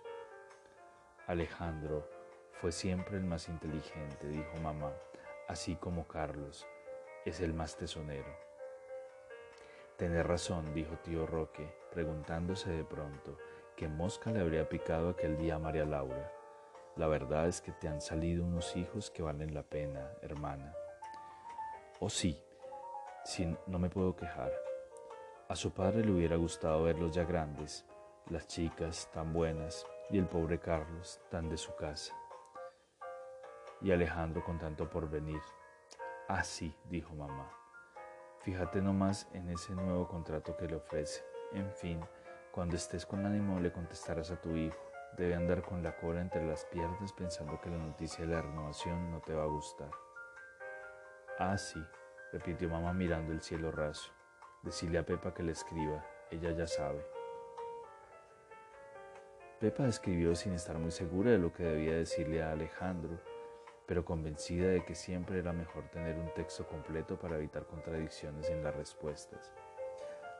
Alejandro 1.27 2.09
fue 2.53 2.71
siempre 2.71 3.17
el 3.17 3.23
más 3.23 3.47
inteligente, 3.47 4.27
dijo 4.27 4.57
mamá, 4.61 4.91
así 5.47 5.75
como 5.75 6.07
Carlos, 6.07 6.65
es 7.25 7.41
el 7.41 7.53
más 7.53 7.77
tesonero. 7.77 8.52
Tenés 9.97 10.25
razón, 10.25 10.73
dijo 10.73 10.95
tío 10.97 11.27
Roque, 11.27 11.71
preguntándose 11.91 12.71
de 12.71 12.83
pronto 12.83 13.37
qué 13.75 13.87
mosca 13.87 14.31
le 14.31 14.39
habría 14.39 14.67
picado 14.67 15.09
aquel 15.09 15.37
día 15.37 15.55
a 15.55 15.59
María 15.59 15.85
Laura. 15.85 16.31
La 16.95 17.07
verdad 17.07 17.47
es 17.47 17.61
que 17.61 17.71
te 17.71 17.87
han 17.87 18.01
salido 18.01 18.43
unos 18.43 18.75
hijos 18.75 19.11
que 19.11 19.21
valen 19.21 19.53
la 19.53 19.63
pena, 19.63 20.11
hermana. 20.21 20.73
Oh 21.99 22.09
sí, 22.09 22.39
si 23.23 23.55
no 23.67 23.77
me 23.77 23.89
puedo 23.89 24.15
quejar. 24.15 24.51
A 25.47 25.55
su 25.55 25.71
padre 25.71 26.03
le 26.03 26.11
hubiera 26.11 26.37
gustado 26.37 26.83
verlos 26.83 27.11
ya 27.11 27.23
grandes, 27.23 27.85
las 28.29 28.47
chicas 28.47 29.09
tan 29.13 29.31
buenas 29.31 29.85
y 30.09 30.17
el 30.17 30.25
pobre 30.25 30.59
Carlos 30.59 31.21
tan 31.29 31.49
de 31.49 31.57
su 31.57 31.75
casa. 31.75 32.15
Y 33.79 33.91
Alejandro 33.91 34.43
con 34.43 34.57
tanto 34.57 34.89
por 34.89 35.07
venir. 35.07 35.41
Ah, 36.27 36.43
sí, 36.43 36.75
dijo 36.89 37.13
mamá. 37.13 37.62
Fíjate 38.43 38.81
nomás 38.81 39.29
en 39.31 39.49
ese 39.49 39.73
nuevo 39.73 40.05
contrato 40.05 40.57
que 40.57 40.67
le 40.67 40.75
ofrece. 40.75 41.23
En 41.53 41.71
fin, 41.71 42.01
cuando 42.51 42.75
estés 42.75 43.05
con 43.05 43.25
ánimo 43.25 43.57
le 43.61 43.71
contestarás 43.71 44.31
a 44.31 44.41
tu 44.41 44.55
hijo. 44.57 44.77
Debe 45.17 45.35
andar 45.35 45.61
con 45.61 45.81
la 45.81 45.95
cola 45.95 46.19
entre 46.19 46.45
las 46.45 46.65
piernas 46.65 47.13
pensando 47.13 47.61
que 47.61 47.69
la 47.69 47.77
noticia 47.77 48.25
de 48.25 48.33
la 48.33 48.41
renovación 48.41 49.11
no 49.11 49.21
te 49.21 49.33
va 49.33 49.43
a 49.43 49.47
gustar. 49.47 49.89
Ah, 51.39 51.57
sí, 51.57 51.81
repitió 52.33 52.67
mamá 52.67 52.91
mirando 52.91 53.31
el 53.31 53.41
cielo 53.41 53.71
raso. 53.71 54.11
Decirle 54.61 54.97
a 54.97 55.05
Pepa 55.05 55.33
que 55.33 55.43
le 55.43 55.53
escriba, 55.53 56.03
ella 56.29 56.51
ya 56.51 56.67
sabe. 56.67 57.05
Pepa 59.61 59.87
escribió 59.87 60.35
sin 60.35 60.51
estar 60.51 60.77
muy 60.77 60.91
segura 60.91 61.31
de 61.31 61.37
lo 61.37 61.53
que 61.53 61.63
debía 61.63 61.93
decirle 61.93 62.43
a 62.43 62.51
Alejandro, 62.51 63.19
pero 63.85 64.05
convencida 64.05 64.67
de 64.67 64.85
que 64.85 64.95
siempre 64.95 65.39
era 65.39 65.53
mejor 65.53 65.89
tener 65.89 66.17
un 66.17 66.33
texto 66.33 66.67
completo 66.67 67.17
para 67.17 67.37
evitar 67.37 67.65
contradicciones 67.65 68.49
en 68.49 68.63
las 68.63 68.75
respuestas. 68.75 69.51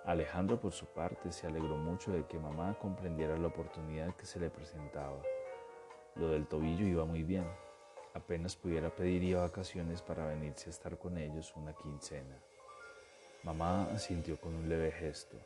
Alejandro, 0.05 0.59
por 0.59 0.73
su 0.73 0.85
parte, 0.87 1.31
se 1.31 1.47
alegró 1.47 1.77
mucho 1.77 2.11
de 2.11 2.25
que 2.25 2.37
mamá 2.37 2.77
comprendiera 2.79 3.37
la 3.37 3.47
oportunidad 3.47 4.15
que 4.15 4.25
se 4.25 4.39
le 4.39 4.49
presentaba. 4.49 5.21
Lo 6.15 6.27
del 6.29 6.45
tobillo 6.45 6.85
iba 6.85 7.05
muy 7.05 7.23
bien. 7.23 7.45
Apenas 8.13 8.55
pudiera 8.55 8.93
pedir 8.93 9.35
vacaciones 9.35 10.01
para 10.01 10.27
venirse 10.27 10.69
a 10.69 10.71
estar 10.71 10.97
con 10.97 11.17
ellos 11.17 11.53
una 11.55 11.73
quincena. 11.73 12.37
Mamá 13.43 13.85
asintió 13.91 14.39
con 14.39 14.53
un 14.53 14.69
leve 14.69 14.91
gesto 14.91 15.37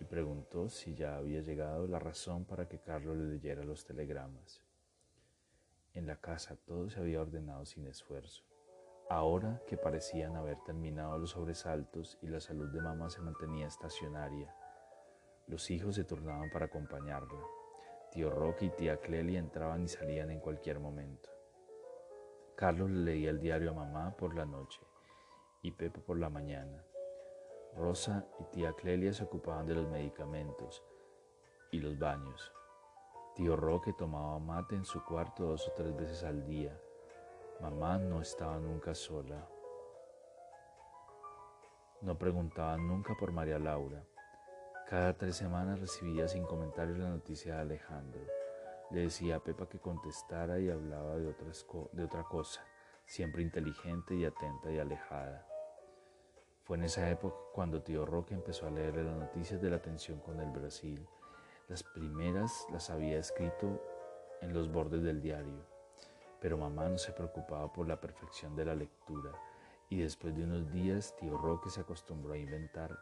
y 0.00 0.04
preguntó 0.04 0.68
si 0.68 0.94
ya 0.94 1.16
había 1.16 1.40
llegado 1.40 1.86
la 1.86 1.98
razón 1.98 2.44
para 2.44 2.68
que 2.68 2.78
Carlos 2.78 3.16
le 3.16 3.24
leyera 3.24 3.64
los 3.64 3.84
telegramas. 3.84 4.62
En 5.94 6.06
la 6.06 6.16
casa 6.16 6.56
todo 6.56 6.88
se 6.88 7.00
había 7.00 7.20
ordenado 7.20 7.66
sin 7.66 7.86
esfuerzo. 7.86 8.44
Ahora 9.10 9.60
que 9.66 9.76
parecían 9.76 10.36
haber 10.36 10.56
terminado 10.64 11.18
los 11.18 11.30
sobresaltos 11.30 12.18
y 12.22 12.28
la 12.28 12.40
salud 12.40 12.72
de 12.72 12.80
mamá 12.80 13.10
se 13.10 13.20
mantenía 13.20 13.66
estacionaria, 13.66 14.54
los 15.48 15.70
hijos 15.70 15.96
se 15.96 16.04
turnaban 16.04 16.50
para 16.50 16.66
acompañarla. 16.66 17.40
Tío 18.10 18.30
Roque 18.30 18.66
y 18.66 18.70
tía 18.70 18.98
Clelia 18.98 19.38
entraban 19.38 19.82
y 19.82 19.88
salían 19.88 20.30
en 20.30 20.40
cualquier 20.40 20.80
momento. 20.80 21.28
Carlos 22.56 22.90
le 22.90 23.04
leía 23.04 23.30
el 23.30 23.40
diario 23.40 23.72
a 23.72 23.74
mamá 23.74 24.16
por 24.16 24.34
la 24.34 24.46
noche 24.46 24.80
y 25.62 25.72
Pepe 25.72 26.00
por 26.00 26.18
la 26.18 26.30
mañana. 26.30 26.82
Rosa 27.76 28.26
y 28.40 28.44
tía 28.44 28.72
Clelia 28.72 29.12
se 29.12 29.24
ocupaban 29.24 29.66
de 29.66 29.74
los 29.74 29.88
medicamentos 29.88 30.82
y 31.70 31.80
los 31.80 31.98
baños. 31.98 32.52
Tío 33.34 33.56
Roque 33.56 33.94
tomaba 33.94 34.38
mate 34.38 34.74
en 34.74 34.84
su 34.84 35.02
cuarto 35.04 35.44
dos 35.44 35.66
o 35.66 35.72
tres 35.72 35.96
veces 35.96 36.22
al 36.22 36.44
día. 36.44 36.78
Mamá 37.60 37.96
no 37.96 38.20
estaba 38.20 38.58
nunca 38.58 38.94
sola. 38.94 39.48
No 42.02 42.18
preguntaba 42.18 42.76
nunca 42.76 43.14
por 43.18 43.32
María 43.32 43.58
Laura. 43.58 44.04
Cada 44.86 45.16
tres 45.16 45.36
semanas 45.36 45.80
recibía 45.80 46.28
sin 46.28 46.44
comentarios 46.44 46.98
la 46.98 47.08
noticia 47.08 47.54
de 47.54 47.60
Alejandro. 47.62 48.20
Le 48.90 49.02
decía 49.02 49.36
a 49.36 49.40
Pepa 49.40 49.66
que 49.66 49.78
contestara 49.78 50.58
y 50.58 50.68
hablaba 50.68 51.16
de, 51.16 51.34
de 51.92 52.04
otra 52.04 52.24
cosa, 52.24 52.60
siempre 53.06 53.40
inteligente 53.40 54.14
y 54.14 54.26
atenta 54.26 54.70
y 54.70 54.78
alejada. 54.78 55.46
Fue 56.64 56.76
en 56.76 56.84
esa 56.84 57.08
época 57.08 57.36
cuando 57.54 57.82
tío 57.82 58.04
Roque 58.04 58.34
empezó 58.34 58.66
a 58.66 58.70
leer 58.70 58.96
las 58.96 59.16
noticias 59.16 59.62
de 59.62 59.70
la 59.70 59.80
tensión 59.80 60.20
con 60.20 60.38
el 60.38 60.50
Brasil. 60.50 61.08
Las 61.72 61.84
primeras 61.84 62.66
las 62.70 62.90
había 62.90 63.18
escrito 63.18 63.82
en 64.42 64.52
los 64.52 64.70
bordes 64.70 65.02
del 65.02 65.22
diario, 65.22 65.64
pero 66.38 66.58
mamá 66.58 66.86
no 66.90 66.98
se 66.98 67.12
preocupaba 67.12 67.72
por 67.72 67.88
la 67.88 67.98
perfección 67.98 68.54
de 68.54 68.66
la 68.66 68.74
lectura 68.74 69.32
y 69.88 69.96
después 69.96 70.36
de 70.36 70.44
unos 70.44 70.70
días 70.70 71.16
tío 71.16 71.38
Roque 71.38 71.70
se 71.70 71.80
acostumbró 71.80 72.34
a 72.34 72.36
inventar 72.36 72.98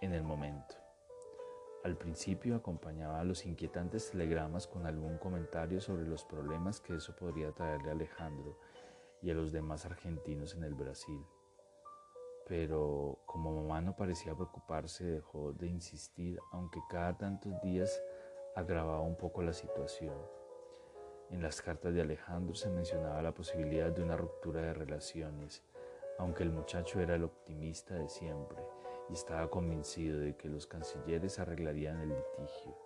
en 0.00 0.12
el 0.12 0.22
momento. 0.22 0.76
Al 1.82 1.96
principio 1.96 2.54
acompañaba 2.54 3.18
a 3.18 3.24
los 3.24 3.44
inquietantes 3.44 4.12
telegramas 4.12 4.68
con 4.68 4.86
algún 4.86 5.18
comentario 5.18 5.80
sobre 5.80 6.06
los 6.06 6.24
problemas 6.24 6.78
que 6.78 6.94
eso 6.94 7.16
podría 7.16 7.50
traerle 7.50 7.88
a 7.88 7.94
Alejandro 7.94 8.60
y 9.22 9.30
a 9.32 9.34
los 9.34 9.50
demás 9.50 9.84
argentinos 9.86 10.54
en 10.54 10.62
el 10.62 10.74
Brasil. 10.74 11.20
Pero 12.46 13.18
como 13.26 13.52
mamá 13.52 13.80
no 13.80 13.94
parecía 13.94 14.34
preocuparse, 14.34 15.04
dejó 15.04 15.52
de 15.52 15.68
insistir, 15.68 16.38
aunque 16.52 16.80
cada 16.88 17.16
tantos 17.16 17.60
días 17.62 18.02
agravaba 18.56 19.00
un 19.00 19.16
poco 19.16 19.42
la 19.42 19.52
situación. 19.52 20.14
En 21.30 21.42
las 21.42 21.62
cartas 21.62 21.94
de 21.94 22.02
Alejandro 22.02 22.54
se 22.54 22.68
mencionaba 22.70 23.22
la 23.22 23.32
posibilidad 23.32 23.92
de 23.92 24.02
una 24.02 24.16
ruptura 24.16 24.62
de 24.62 24.74
relaciones, 24.74 25.62
aunque 26.18 26.42
el 26.42 26.50
muchacho 26.50 27.00
era 27.00 27.14
el 27.14 27.24
optimista 27.24 27.94
de 27.94 28.08
siempre 28.08 28.58
y 29.08 29.12
estaba 29.14 29.48
convencido 29.48 30.20
de 30.20 30.36
que 30.36 30.48
los 30.48 30.66
cancilleres 30.66 31.38
arreglarían 31.38 32.00
el 32.00 32.08
litigio. 32.08 32.76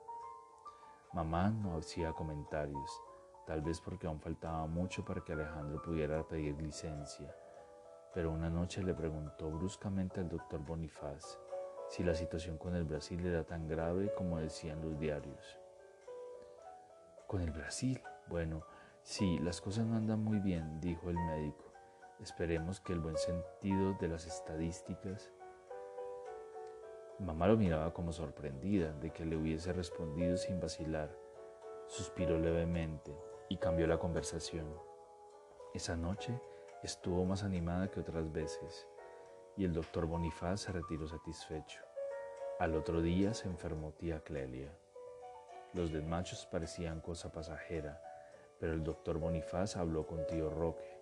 Mamá 1.13 1.51
no 1.51 1.77
hacía 1.77 2.13
comentarios, 2.13 3.03
tal 3.47 3.63
vez 3.63 3.81
porque 3.81 4.07
aún 4.07 4.21
faltaba 4.21 4.67
mucho 4.67 5.05
para 5.05 5.23
que 5.23 5.33
Alejandro 5.33 5.81
pudiera 5.83 6.23
pedir 6.27 6.61
licencia, 6.61 7.35
pero 8.15 8.31
una 8.31 8.49
noche 8.49 8.83
le 8.83 8.95
preguntó 8.95 9.51
bruscamente 9.51 10.21
al 10.21 10.29
doctor 10.29 10.61
Bonifaz 10.61 11.39
si 11.89 12.03
la 12.03 12.15
situación 12.15 12.57
con 12.57 12.75
el 12.75 12.85
Brasil 12.85 13.25
era 13.27 13.45
tan 13.45 13.69
grave 13.69 14.13
como 14.15 14.39
decían 14.39 14.81
los 14.81 14.99
diarios. 14.99 15.59
¿Con 17.27 17.43
el 17.43 17.51
Brasil? 17.51 18.01
Bueno, 18.29 18.65
sí, 19.03 19.39
las 19.41 19.61
cosas 19.61 19.85
no 19.87 19.97
andan 19.97 20.23
muy 20.23 20.39
bien, 20.39 20.81
dijo 20.81 21.11
el 21.11 21.17
médico. 21.17 21.73
Esperemos 22.21 22.81
que 22.81 22.93
el 22.93 23.01
buen 23.01 23.17
sentido 23.19 23.95
de 24.01 24.09
las 24.09 24.27
estadísticas 24.27 25.33
Mamá 27.21 27.47
lo 27.47 27.57
miraba 27.57 27.95
como 27.95 28.13
sorprendida 28.13 28.93
de 28.95 29.13
que 29.13 29.25
le 29.25 29.37
hubiese 29.37 29.73
respondido 29.73 30.37
sin 30.37 30.59
vacilar. 30.59 31.17
Suspiró 31.87 32.41
levemente 32.41 33.17
y 33.49 33.57
cambió 33.59 33.87
la 33.87 33.99
conversación. 33.99 34.67
Esa 35.75 35.95
noche 35.97 36.41
estuvo 36.85 37.25
más 37.25 37.43
animada 37.43 37.91
que 37.91 38.01
otras 38.01 38.31
veces 38.31 38.87
y 39.57 39.65
el 39.65 39.73
doctor 39.73 40.07
Bonifaz 40.07 40.61
se 40.61 40.73
retiró 40.73 41.09
satisfecho. 41.09 41.81
Al 42.59 42.75
otro 42.75 43.01
día 43.01 43.33
se 43.33 43.49
enfermó 43.49 43.93
tía 43.93 44.21
Clelia. 44.21 44.71
Los 45.73 45.93
desmachos 45.93 46.47
parecían 46.47 47.01
cosa 47.01 47.33
pasajera, 47.33 48.01
pero 48.61 48.75
el 48.75 48.85
doctor 48.85 49.19
Bonifaz 49.19 49.77
habló 49.77 50.07
con 50.07 50.27
tío 50.27 50.51
Roque 50.51 50.99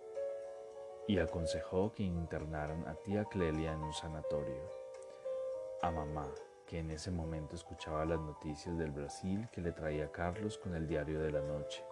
y 1.07 1.19
aconsejó 1.19 1.91
que 1.91 2.03
internaran 2.03 2.87
a 2.87 2.95
tía 2.95 3.25
Clelia 3.25 3.73
en 3.73 3.83
un 3.83 3.93
sanatorio 3.93 4.83
a 5.81 5.91
mamá, 5.91 6.29
que 6.65 6.79
en 6.79 6.91
ese 6.91 7.11
momento 7.11 7.57
escuchaba 7.57 8.05
las 8.05 8.17
noticias 8.17 8.77
del 8.77 8.91
Brasil 8.91 9.49
que 9.51 9.59
le 9.59 9.73
traía 9.73 10.13
Carlos 10.13 10.57
con 10.57 10.75
el 10.75 10.87
diario 10.87 11.19
de 11.19 11.29
la 11.29 11.41
noche. 11.41 11.83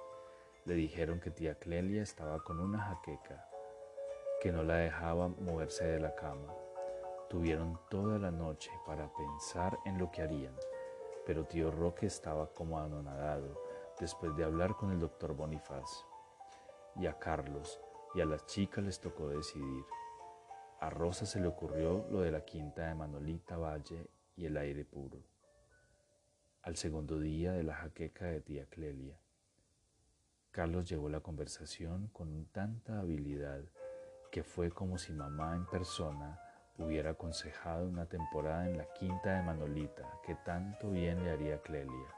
Le 0.63 0.75
dijeron 0.75 1.19
que 1.19 1.29
tía 1.29 1.55
Clelia 1.55 2.01
estaba 2.01 2.41
con 2.41 2.57
una 2.61 2.79
jaqueca, 2.79 3.50
que 4.41 4.51
no 4.51 4.63
la 4.63 4.77
dejaba 4.77 5.27
moverse 5.27 5.85
de 5.85 5.99
la 5.99 6.15
cama. 6.15 6.51
Tuvieron 7.29 7.79
toda 7.91 8.17
la 8.17 8.31
noche 8.31 8.71
para 8.87 9.13
pensar 9.13 9.77
en 9.85 9.99
lo 9.99 10.09
que 10.09 10.23
harían, 10.23 10.55
pero 11.27 11.45
tío 11.45 11.69
Roque 11.69 12.07
estaba 12.07 12.51
como 12.51 12.79
anonadado 12.79 13.61
después 13.99 14.35
de 14.35 14.43
hablar 14.43 14.75
con 14.75 14.89
el 14.89 14.99
doctor 14.99 15.35
Bonifaz. 15.35 16.07
Y 16.95 17.05
a 17.05 17.19
Carlos 17.19 17.79
y 18.15 18.21
a 18.21 18.25
las 18.25 18.47
chicas 18.47 18.83
les 18.83 18.99
tocó 18.99 19.29
decidir. 19.29 19.85
A 20.79 20.89
Rosa 20.89 21.27
se 21.27 21.39
le 21.39 21.45
ocurrió 21.45 22.07
lo 22.09 22.21
de 22.21 22.31
la 22.31 22.43
quinta 22.43 22.87
de 22.87 22.95
Manolita 22.95 23.57
Valle 23.57 24.09
y 24.35 24.47
el 24.47 24.57
aire 24.57 24.85
puro. 24.85 25.19
Al 26.63 26.77
segundo 26.77 27.19
día 27.19 27.51
de 27.51 27.61
la 27.61 27.75
jaqueca 27.75 28.25
de 28.25 28.41
tía 28.41 28.65
Clelia, 28.65 29.19
Carlos 30.49 30.89
llevó 30.89 31.09
la 31.09 31.19
conversación 31.19 32.07
con 32.07 32.47
tanta 32.47 32.99
habilidad 32.99 33.61
que 34.31 34.43
fue 34.43 34.71
como 34.71 34.97
si 34.97 35.11
mamá 35.11 35.55
en 35.55 35.65
persona 35.65 36.39
hubiera 36.77 37.11
aconsejado 37.11 37.85
una 37.85 38.05
temporada 38.05 38.65
en 38.65 38.77
la 38.77 38.85
quinta 38.93 39.35
de 39.35 39.43
Manolita 39.43 40.09
que 40.25 40.35
tanto 40.35 40.89
bien 40.89 41.23
le 41.23 41.31
haría 41.31 41.55
a 41.55 41.61
Clelia. 41.61 42.15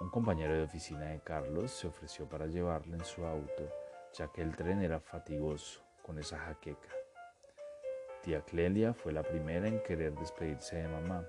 Un 0.00 0.10
compañero 0.10 0.54
de 0.54 0.64
oficina 0.64 1.06
de 1.06 1.20
Carlos 1.20 1.70
se 1.72 1.86
ofreció 1.88 2.28
para 2.28 2.46
llevarle 2.46 2.98
en 2.98 3.04
su 3.04 3.24
auto, 3.24 3.66
ya 4.12 4.28
que 4.28 4.42
el 4.42 4.54
tren 4.54 4.82
era 4.82 5.00
fatigoso 5.00 5.82
con 6.02 6.18
esa 6.18 6.38
jaqueca. 6.38 6.90
Tía 8.22 8.42
Clelia 8.42 8.92
fue 8.92 9.12
la 9.12 9.22
primera 9.22 9.66
en 9.66 9.82
querer 9.82 10.14
despedirse 10.14 10.76
de 10.76 10.88
mamá 10.88 11.26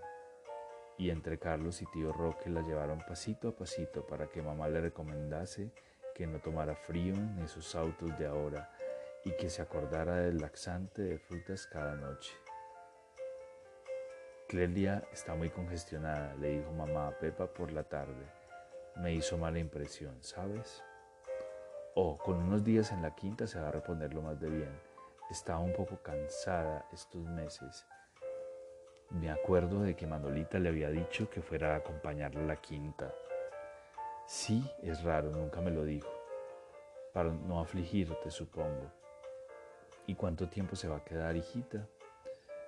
y 0.97 1.11
entre 1.11 1.39
Carlos 1.39 1.81
y 1.81 1.85
tío 1.85 2.11
Roque 2.11 2.49
la 2.49 2.61
llevaron 2.61 2.99
pasito 3.07 3.49
a 3.49 3.55
pasito 3.55 4.05
para 4.05 4.27
que 4.27 4.41
mamá 4.41 4.67
le 4.67 4.81
recomendase 4.81 5.71
que 6.13 6.27
no 6.27 6.39
tomara 6.39 6.75
frío 6.75 7.13
en 7.13 7.39
esos 7.39 7.75
autos 7.75 8.17
de 8.17 8.25
ahora 8.25 8.69
y 9.25 9.31
que 9.31 9.49
se 9.49 9.61
acordara 9.61 10.17
del 10.17 10.37
laxante 10.37 11.01
de 11.01 11.19
frutas 11.19 11.67
cada 11.67 11.95
noche. 11.95 12.33
Clelia 14.47 15.03
está 15.11 15.35
muy 15.35 15.49
congestionada, 15.49 16.35
le 16.35 16.59
dijo 16.59 16.71
mamá 16.71 17.07
a 17.07 17.17
Pepa 17.19 17.47
por 17.47 17.71
la 17.71 17.83
tarde. 17.83 18.25
Me 18.95 19.13
hizo 19.13 19.37
mala 19.37 19.59
impresión, 19.59 20.23
¿sabes? 20.23 20.83
o 21.99 22.15
con 22.15 22.37
unos 22.37 22.63
días 22.63 22.91
en 22.91 23.01
la 23.01 23.15
quinta 23.15 23.47
se 23.47 23.59
va 23.59 23.69
a 23.69 23.71
reponer 23.71 24.13
lo 24.13 24.21
más 24.21 24.39
de 24.39 24.51
bien. 24.51 24.79
Estaba 25.31 25.57
un 25.57 25.73
poco 25.73 25.97
cansada 26.03 26.85
estos 26.93 27.23
meses. 27.23 27.87
Me 29.09 29.31
acuerdo 29.31 29.81
de 29.81 29.95
que 29.95 30.05
Manolita 30.05 30.59
le 30.59 30.69
había 30.69 30.91
dicho 30.91 31.27
que 31.27 31.41
fuera 31.41 31.73
a 31.73 31.77
acompañarla 31.77 32.41
a 32.41 32.45
la 32.45 32.55
quinta. 32.57 33.11
Sí, 34.27 34.63
es 34.83 35.01
raro, 35.01 35.31
nunca 35.31 35.59
me 35.59 35.71
lo 35.71 35.85
dijo. 35.85 36.07
Para 37.13 37.31
no 37.31 37.59
afligirte, 37.59 38.29
supongo. 38.29 38.91
¿Y 40.07 40.15
cuánto 40.15 40.47
tiempo 40.47 40.77
se 40.77 40.87
va 40.87 40.97
a 40.97 41.03
quedar, 41.03 41.35
hijita? 41.35 41.85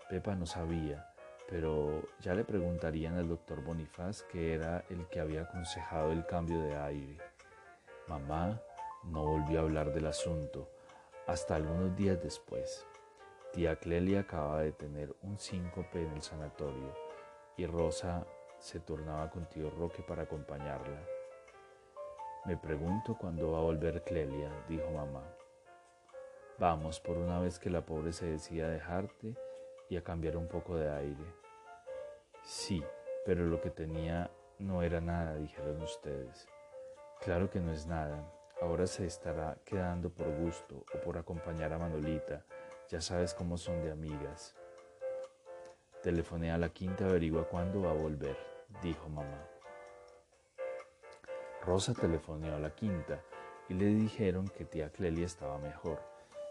Pepa 0.10 0.36
no 0.36 0.46
sabía, 0.46 1.14
pero 1.48 2.04
ya 2.20 2.34
le 2.34 2.44
preguntarían 2.44 3.16
al 3.16 3.30
doctor 3.30 3.64
Bonifaz, 3.64 4.24
que 4.24 4.54
era 4.54 4.84
el 4.90 5.08
que 5.08 5.22
había 5.22 5.44
aconsejado 5.44 6.12
el 6.12 6.26
cambio 6.26 6.62
de 6.62 6.76
aire. 6.76 7.18
Mamá 8.08 8.62
no 9.06 9.24
volvió 9.24 9.60
a 9.60 9.64
hablar 9.64 9.94
del 9.94 10.08
asunto 10.08 10.70
hasta 11.28 11.56
algunos 11.56 11.96
días 11.96 12.22
después. 12.22 12.86
Tía 13.54 13.78
Clelia 13.78 14.22
acababa 14.22 14.62
de 14.62 14.74
tener 14.74 15.16
un 15.22 15.40
síncope 15.40 16.04
en 16.04 16.12
el 16.12 16.22
sanatorio 16.22 16.94
y 17.56 17.66
Rosa 17.66 18.28
se 18.58 18.82
tornaba 18.82 19.30
con 19.30 19.48
tío 19.48 19.70
Roque 19.70 20.04
para 20.04 20.24
acompañarla. 20.24 21.02
Me 22.46 22.58
pregunto 22.58 23.18
cuándo 23.18 23.52
va 23.52 23.60
a 23.60 23.64
volver 23.64 24.04
Clelia, 24.04 24.52
dijo 24.68 24.92
mamá. 24.92 25.39
Vamos, 26.60 27.00
por 27.00 27.18
una 27.18 27.40
vez 27.40 27.58
que 27.58 27.70
la 27.70 27.86
pobre 27.86 28.12
se 28.12 28.26
decía 28.26 28.66
a 28.66 28.70
dejarte 28.70 29.34
y 29.90 29.96
a 29.96 30.04
cambiar 30.04 30.36
un 30.36 30.50
poco 30.50 30.76
de 30.76 30.92
aire. 30.92 31.24
Sí, 32.44 32.84
pero 33.26 33.46
lo 33.46 33.62
que 33.62 33.70
tenía 33.70 34.30
no 34.58 34.84
era 34.84 35.00
nada, 35.00 35.36
dijeron 35.36 35.82
ustedes. 35.82 36.50
Claro 37.22 37.50
que 37.50 37.62
no 37.62 37.72
es 37.72 37.88
nada. 37.88 38.30
Ahora 38.62 38.88
se 38.88 39.06
estará 39.06 39.58
quedando 39.64 40.10
por 40.10 40.30
gusto 40.36 40.84
o 40.94 41.00
por 41.00 41.18
acompañar 41.18 41.72
a 41.72 41.78
Manolita. 41.78 42.44
Ya 42.90 43.00
sabes 43.00 43.34
cómo 43.34 43.58
son 43.58 43.82
de 43.82 43.92
amigas. 43.92 44.54
Telefoné 46.04 46.52
a 46.52 46.58
la 46.58 46.70
quinta, 46.70 47.06
averigua 47.06 47.48
cuándo 47.48 47.84
va 47.84 47.92
a 47.92 47.94
volver, 47.94 48.38
dijo 48.84 49.08
mamá. 49.08 49.48
Rosa 51.62 51.94
telefoneó 51.94 52.56
a 52.56 52.60
la 52.60 52.76
quinta 52.76 53.22
y 53.70 53.76
le 53.76 53.86
dijeron 53.86 54.50
que 54.50 54.66
tía 54.66 54.92
Clelia 54.92 55.26
estaba 55.26 55.58
mejor, 55.58 56.09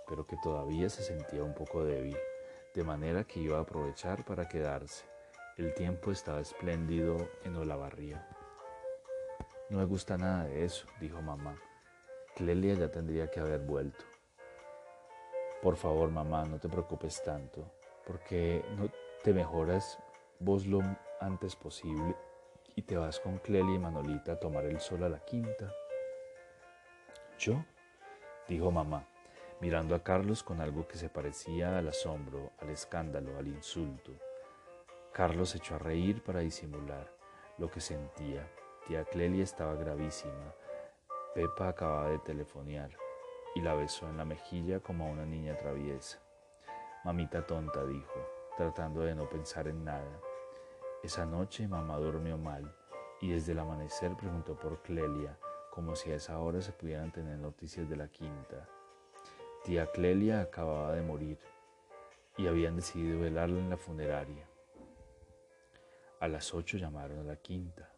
pero 0.09 0.27
que 0.27 0.37
todavía 0.37 0.88
se 0.88 1.03
sentía 1.03 1.42
un 1.42 1.55
poco 1.55 1.85
débil, 1.85 2.16
de 2.75 2.85
manera 2.85 3.25
que 3.25 3.40
iba 3.40 3.59
a 3.59 3.62
aprovechar 3.62 4.25
para 4.25 4.49
quedarse. 4.49 5.05
El 5.57 5.75
tiempo 5.75 6.11
estaba 6.11 6.40
espléndido 6.40 7.16
en 7.44 7.57
Olavarría. 7.57 8.27
No 9.71 9.79
me 9.79 9.85
gusta 9.85 10.16
nada 10.16 10.44
de 10.44 10.64
eso, 10.64 10.87
dijo 11.01 11.21
mamá. 11.21 11.57
Clelia 12.37 12.75
ya 12.75 12.90
tendría 12.90 13.31
que 13.31 13.40
haber 13.40 13.61
vuelto. 13.61 14.05
Por 15.61 15.77
favor, 15.77 16.11
mamá, 16.11 16.44
no 16.44 16.59
te 16.59 16.68
preocupes 16.68 17.23
tanto, 17.23 17.68
porque 18.07 18.64
no 18.77 18.88
te 19.25 19.35
mejoras 19.35 19.99
vos 20.38 20.66
lo 20.66 20.81
antes 21.21 21.57
posible 21.57 22.14
y 22.77 22.83
te 22.83 22.97
vas 22.97 23.18
con 23.18 23.38
Clelia 23.38 23.75
y 23.75 23.79
Manolita 23.79 24.35
a 24.35 24.38
tomar 24.38 24.64
el 24.64 24.79
sol 24.79 25.03
a 25.03 25.09
la 25.09 25.18
quinta. 25.25 25.73
¿Yo? 27.38 27.64
dijo 28.47 28.71
mamá, 28.71 29.08
mirando 29.61 29.94
a 29.94 30.03
Carlos 30.03 30.42
con 30.42 30.61
algo 30.61 30.87
que 30.87 30.97
se 30.99 31.09
parecía 31.09 31.79
al 31.79 31.88
asombro, 31.88 32.53
al 32.61 32.71
escándalo, 32.71 33.37
al 33.37 33.49
insulto. 33.49 34.12
Carlos 35.12 35.55
echó 35.55 35.75
a 35.75 35.79
reír 35.79 36.23
para 36.23 36.40
disimular 36.40 37.12
lo 37.59 37.71
que 37.71 37.81
sentía. 37.81 38.49
Tía 38.87 39.05
Clelia 39.05 39.42
estaba 39.42 39.75
gravísima. 39.75 40.55
Pepa 41.35 41.68
acababa 41.68 42.11
de 42.11 42.18
telefonear 42.21 42.90
y 43.55 43.61
la 43.61 43.75
besó 43.75 44.09
en 44.09 44.16
la 44.16 44.25
mejilla 44.25 44.81
como 44.81 45.07
a 45.07 45.11
una 45.11 45.27
niña 45.27 45.57
traviesa. 45.57 46.21
Mamita 47.05 47.47
tonta, 47.47 47.85
dijo, 47.85 48.21
tratando 48.57 49.01
de 49.01 49.14
no 49.14 49.29
pensar 49.29 49.66
en 49.66 49.85
nada. 49.85 50.21
Esa 51.03 51.27
noche 51.27 51.66
mamá 51.66 51.97
durmió 51.97 52.38
mal 52.38 52.75
y 53.21 53.33
desde 53.33 53.53
el 53.53 53.59
amanecer 53.59 54.16
preguntó 54.16 54.57
por 54.57 54.83
Clelia, 54.83 55.37
como 55.71 55.97
si 55.97 56.12
a 56.12 56.16
esa 56.16 56.38
hora 56.38 56.61
se 56.61 56.73
pudieran 56.73 57.12
tener 57.12 57.38
noticias 57.38 57.88
de 57.88 57.97
la 57.97 58.09
quinta. 58.09 58.68
Tía 59.64 59.90
Clelia 59.90 60.40
acababa 60.40 60.92
de 60.92 61.03
morir 61.03 61.38
y 62.37 62.47
habían 62.47 62.77
decidido 62.77 63.21
velarla 63.21 63.59
en 63.59 63.71
la 63.71 63.77
funeraria. 63.77 64.49
A 66.21 66.29
las 66.29 66.55
ocho 66.55 66.79
llamaron 66.79 67.18
a 67.18 67.25
la 67.25 67.37
quinta. 67.37 67.90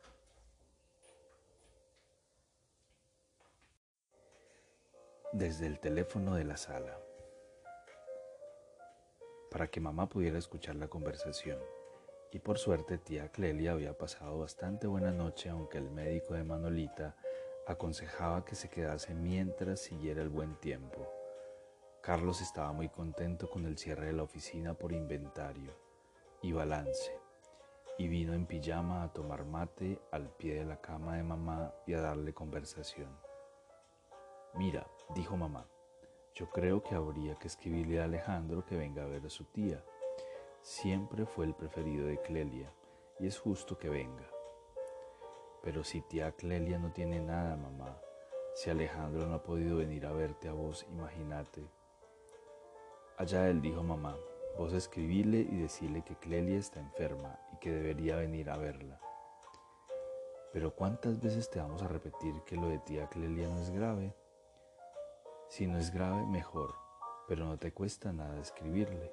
Desde 5.32 5.66
el 5.66 5.78
teléfono 5.78 6.34
de 6.34 6.44
la 6.44 6.56
sala, 6.56 6.98
para 9.50 9.68
que 9.68 9.80
mamá 9.80 10.08
pudiera 10.08 10.38
escuchar 10.38 10.76
la 10.76 10.88
conversación. 10.88 11.58
Y 12.32 12.38
por 12.38 12.58
suerte 12.58 12.98
tía 12.98 13.30
Clelia 13.30 13.72
había 13.72 13.98
pasado 13.98 14.38
bastante 14.38 14.86
buena 14.86 15.10
noche 15.10 15.50
aunque 15.50 15.78
el 15.78 15.90
médico 15.90 16.34
de 16.34 16.44
Manolita 16.44 17.16
aconsejaba 17.66 18.44
que 18.44 18.54
se 18.54 18.68
quedase 18.68 19.14
mientras 19.14 19.80
siguiera 19.80 20.22
el 20.22 20.28
buen 20.28 20.54
tiempo. 20.56 21.19
Carlos 22.02 22.40
estaba 22.40 22.72
muy 22.72 22.88
contento 22.88 23.50
con 23.50 23.66
el 23.66 23.76
cierre 23.76 24.06
de 24.06 24.12
la 24.14 24.22
oficina 24.22 24.72
por 24.72 24.92
inventario 24.92 25.70
y 26.40 26.52
balance 26.52 27.12
y 27.98 28.08
vino 28.08 28.32
en 28.32 28.46
pijama 28.46 29.02
a 29.02 29.12
tomar 29.12 29.44
mate 29.44 30.00
al 30.10 30.30
pie 30.30 30.54
de 30.54 30.64
la 30.64 30.80
cama 30.80 31.16
de 31.16 31.22
mamá 31.22 31.74
y 31.86 31.92
a 31.92 32.00
darle 32.00 32.32
conversación. 32.32 33.14
Mira, 34.54 34.86
dijo 35.14 35.36
mamá, 35.36 35.66
yo 36.34 36.48
creo 36.48 36.82
que 36.82 36.94
habría 36.94 37.34
que 37.34 37.48
escribirle 37.48 38.00
a 38.00 38.04
Alejandro 38.04 38.64
que 38.64 38.76
venga 38.76 39.02
a 39.02 39.06
ver 39.06 39.26
a 39.26 39.30
su 39.30 39.44
tía 39.44 39.84
siempre 40.62 41.26
fue 41.26 41.46
el 41.46 41.54
preferido 41.54 42.06
de 42.06 42.20
Clelia 42.20 42.72
y 43.18 43.26
es 43.26 43.38
justo 43.38 43.78
que 43.78 43.88
venga. 43.88 44.26
Pero 45.62 45.84
si 45.84 46.00
tía 46.00 46.32
Clelia 46.32 46.78
no 46.78 46.92
tiene 46.92 47.20
nada, 47.20 47.56
mamá, 47.56 48.00
si 48.54 48.70
Alejandro 48.70 49.26
no 49.26 49.34
ha 49.34 49.42
podido 49.42 49.76
venir 49.76 50.06
a 50.06 50.12
verte 50.12 50.48
a 50.48 50.52
vos, 50.52 50.86
imagínate. 50.90 51.79
Allá 53.20 53.50
él 53.50 53.60
dijo 53.60 53.82
mamá, 53.82 54.16
vos 54.56 54.72
escribile 54.72 55.40
y 55.40 55.58
decirle 55.58 56.02
que 56.02 56.16
Clelia 56.16 56.58
está 56.58 56.80
enferma 56.80 57.38
y 57.52 57.58
que 57.58 57.70
debería 57.70 58.16
venir 58.16 58.48
a 58.48 58.56
verla. 58.56 58.98
Pero 60.54 60.74
¿cuántas 60.74 61.20
veces 61.20 61.50
te 61.50 61.60
vamos 61.60 61.82
a 61.82 61.88
repetir 61.88 62.34
que 62.46 62.56
lo 62.56 62.68
de 62.68 62.78
tía 62.78 63.10
Clelia 63.10 63.46
no 63.46 63.60
es 63.60 63.68
grave? 63.68 64.14
Si 65.48 65.66
no 65.66 65.76
es 65.76 65.92
grave, 65.92 66.24
mejor, 66.24 66.74
pero 67.28 67.44
no 67.44 67.58
te 67.58 67.74
cuesta 67.74 68.10
nada 68.10 68.40
escribirle. 68.40 69.12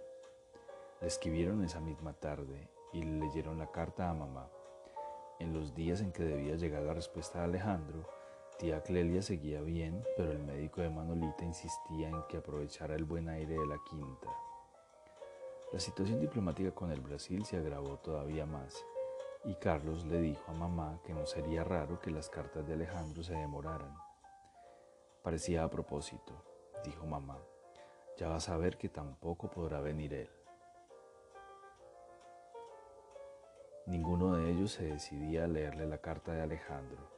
Le 1.01 1.07
escribieron 1.07 1.65
esa 1.65 1.81
misma 1.81 2.13
tarde 2.13 2.69
y 2.93 3.03
le 3.03 3.25
leyeron 3.25 3.57
la 3.57 3.73
carta 3.73 4.09
a 4.09 4.13
mamá. 4.13 4.49
En 5.39 5.51
los 5.51 5.75
días 5.75 5.99
en 5.99 6.13
que 6.13 6.23
debía 6.23 6.55
llegar 6.55 6.83
la 6.83 6.93
respuesta 6.93 7.39
de 7.39 7.43
Alejandro, 7.43 8.07
tía 8.57 8.81
Clelia 8.81 9.21
seguía 9.21 9.61
bien, 9.61 10.03
pero 10.15 10.31
el 10.31 10.39
médico 10.39 10.81
de 10.81 10.89
Manolita 10.89 11.43
insistía 11.43 12.09
en 12.09 12.23
que 12.27 12.37
aprovechara 12.37 12.95
el 12.95 13.05
buen 13.05 13.29
aire 13.29 13.53
de 13.53 13.67
la 13.67 13.77
quinta. 13.89 14.29
La 15.71 15.79
situación 15.79 16.19
diplomática 16.19 16.71
con 16.71 16.91
el 16.91 17.01
Brasil 17.01 17.45
se 17.45 17.57
agravó 17.57 17.97
todavía 17.97 18.45
más 18.45 18.83
y 19.43 19.53
Carlos 19.55 20.05
le 20.05 20.19
dijo 20.19 20.51
a 20.51 20.53
mamá 20.53 20.99
que 21.05 21.13
no 21.13 21.25
sería 21.25 21.63
raro 21.63 21.99
que 21.99 22.09
las 22.09 22.29
cartas 22.29 22.67
de 22.67 22.73
Alejandro 22.73 23.23
se 23.23 23.35
demoraran. 23.35 23.95
Parecía 25.21 25.63
a 25.63 25.69
propósito, 25.69 26.33
dijo 26.83 27.05
mamá. 27.05 27.37
Ya 28.17 28.29
vas 28.29 28.49
a 28.49 28.57
ver 28.57 28.77
que 28.77 28.89
tampoco 28.89 29.51
podrá 29.51 29.79
venir 29.81 30.13
él. 30.13 30.29
Ninguno 33.85 34.35
de 34.35 34.49
ellos 34.49 34.71
se 34.71 34.85
decidía 34.85 35.43
a 35.43 35.47
leerle 35.47 35.85
la 35.85 35.99
carta 35.99 36.33
de 36.33 36.41
Alejandro. 36.41 37.16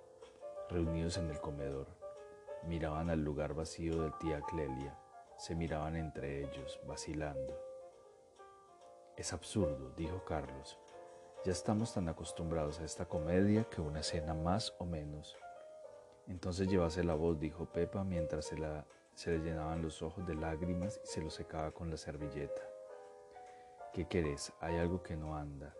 Reunidos 0.70 1.18
en 1.18 1.32
el 1.32 1.42
comedor, 1.42 1.88
miraban 2.68 3.10
al 3.10 3.24
lugar 3.24 3.56
vacío 3.56 4.04
de 4.04 4.12
tía 4.20 4.40
Clelia, 4.42 4.96
se 5.36 5.56
miraban 5.56 5.96
entre 5.96 6.42
ellos, 6.42 6.80
vacilando. 6.86 7.60
Es 9.18 9.34
absurdo, 9.34 9.92
dijo 9.98 10.24
Carlos. 10.26 10.78
Ya 11.44 11.54
estamos 11.54 11.96
tan 11.96 12.08
acostumbrados 12.08 12.80
a 12.80 12.84
esta 12.84 13.06
comedia 13.06 13.64
que 13.64 13.82
una 13.82 14.02
escena 14.02 14.36
más 14.36 14.76
o 14.78 14.86
menos. 14.86 15.36
Entonces 16.28 16.68
llevase 16.68 17.04
la 17.04 17.16
voz, 17.16 17.40
dijo 17.40 17.66
Pepa 17.66 18.04
mientras 18.04 18.46
se, 18.46 18.58
la, 18.60 18.86
se 19.16 19.32
le 19.32 19.40
llenaban 19.40 19.82
los 19.82 20.04
ojos 20.04 20.28
de 20.28 20.36
lágrimas 20.36 21.02
y 21.04 21.08
se 21.08 21.20
los 21.20 21.34
secaba 21.34 21.72
con 21.72 21.90
la 21.90 21.98
servilleta. 21.98 22.62
¿Qué 23.92 24.08
querés? 24.08 24.54
Hay 24.60 24.78
algo 24.78 25.02
que 25.02 25.18
no 25.18 25.36
anda. 25.36 25.74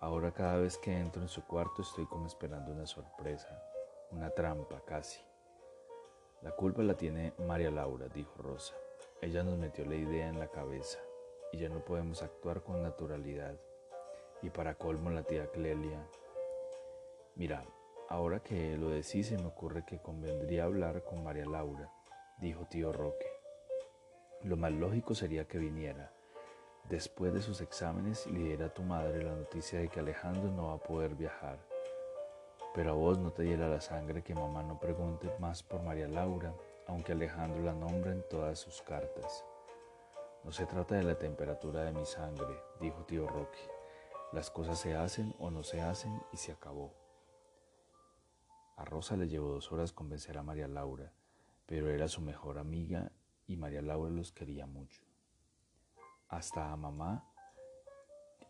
Ahora 0.00 0.30
cada 0.30 0.58
vez 0.58 0.76
que 0.76 0.94
entro 0.94 1.22
en 1.22 1.28
su 1.28 1.42
cuarto 1.46 1.80
estoy 1.80 2.04
como 2.04 2.26
esperando 2.26 2.72
una 2.72 2.86
sorpresa, 2.86 3.48
una 4.10 4.30
trampa 4.30 4.80
casi. 4.84 5.20
La 6.42 6.50
culpa 6.52 6.82
la 6.82 6.96
tiene 6.96 7.32
María 7.46 7.70
Laura, 7.70 8.08
dijo 8.08 8.42
Rosa. 8.42 8.74
Ella 9.20 9.42
nos 9.42 9.58
metió 9.58 9.84
la 9.84 9.96
idea 9.96 10.28
en 10.28 10.38
la 10.38 10.48
cabeza 10.48 10.98
y 11.52 11.58
ya 11.58 11.68
no 11.68 11.84
podemos 11.84 12.22
actuar 12.22 12.62
con 12.62 12.82
naturalidad. 12.82 13.54
Y 14.42 14.50
para 14.50 14.74
colmo 14.74 15.10
la 15.10 15.22
tía 15.22 15.50
Clelia. 15.50 16.06
Mira, 17.34 17.64
ahora 18.08 18.40
que 18.40 18.76
lo 18.76 18.90
decís 18.90 19.28
se 19.28 19.38
me 19.38 19.46
ocurre 19.46 19.84
que 19.84 19.98
convendría 19.98 20.64
hablar 20.64 21.02
con 21.04 21.24
María 21.24 21.46
Laura, 21.46 21.90
dijo 22.38 22.66
tío 22.66 22.92
Roque. 22.92 23.26
Lo 24.42 24.56
más 24.56 24.72
lógico 24.72 25.14
sería 25.14 25.46
que 25.46 25.58
viniera 25.58 26.12
Después 26.88 27.34
de 27.34 27.42
sus 27.42 27.60
exámenes 27.62 28.28
le 28.28 28.38
diera 28.38 28.66
a 28.66 28.74
tu 28.74 28.82
madre 28.82 29.24
la 29.24 29.34
noticia 29.34 29.80
de 29.80 29.88
que 29.88 29.98
Alejandro 29.98 30.52
no 30.52 30.68
va 30.68 30.74
a 30.74 30.78
poder 30.78 31.16
viajar. 31.16 31.58
Pero 32.76 32.90
a 32.90 32.94
vos 32.94 33.18
no 33.18 33.32
te 33.32 33.42
diera 33.42 33.68
la 33.68 33.80
sangre 33.80 34.22
que 34.22 34.34
mamá 34.34 34.62
no 34.62 34.78
pregunte 34.78 35.34
más 35.40 35.62
por 35.62 35.82
María 35.82 36.06
Laura, 36.06 36.54
aunque 36.86 37.12
Alejandro 37.12 37.62
la 37.62 37.72
nombra 37.72 38.12
en 38.12 38.22
todas 38.28 38.58
sus 38.58 38.82
cartas. 38.82 39.44
No 40.44 40.52
se 40.52 40.66
trata 40.66 40.94
de 40.94 41.02
la 41.02 41.18
temperatura 41.18 41.82
de 41.82 41.92
mi 41.92 42.04
sangre, 42.04 42.62
dijo 42.78 43.04
tío 43.04 43.26
Roque. 43.26 43.58
Las 44.32 44.50
cosas 44.50 44.78
se 44.78 44.94
hacen 44.94 45.34
o 45.38 45.50
no 45.50 45.62
se 45.62 45.80
hacen 45.80 46.22
y 46.32 46.36
se 46.36 46.52
acabó. 46.52 46.92
A 48.76 48.84
Rosa 48.84 49.16
le 49.16 49.26
llevó 49.26 49.48
dos 49.48 49.72
horas 49.72 49.92
convencer 49.92 50.36
a 50.36 50.42
María 50.42 50.68
Laura, 50.68 51.10
pero 51.64 51.90
era 51.90 52.06
su 52.06 52.20
mejor 52.20 52.58
amiga 52.58 53.10
y 53.46 53.56
María 53.56 53.80
Laura 53.80 54.10
los 54.10 54.30
quería 54.32 54.66
mucho 54.66 55.02
hasta 56.28 56.72
a 56.72 56.76
mamá, 56.76 57.24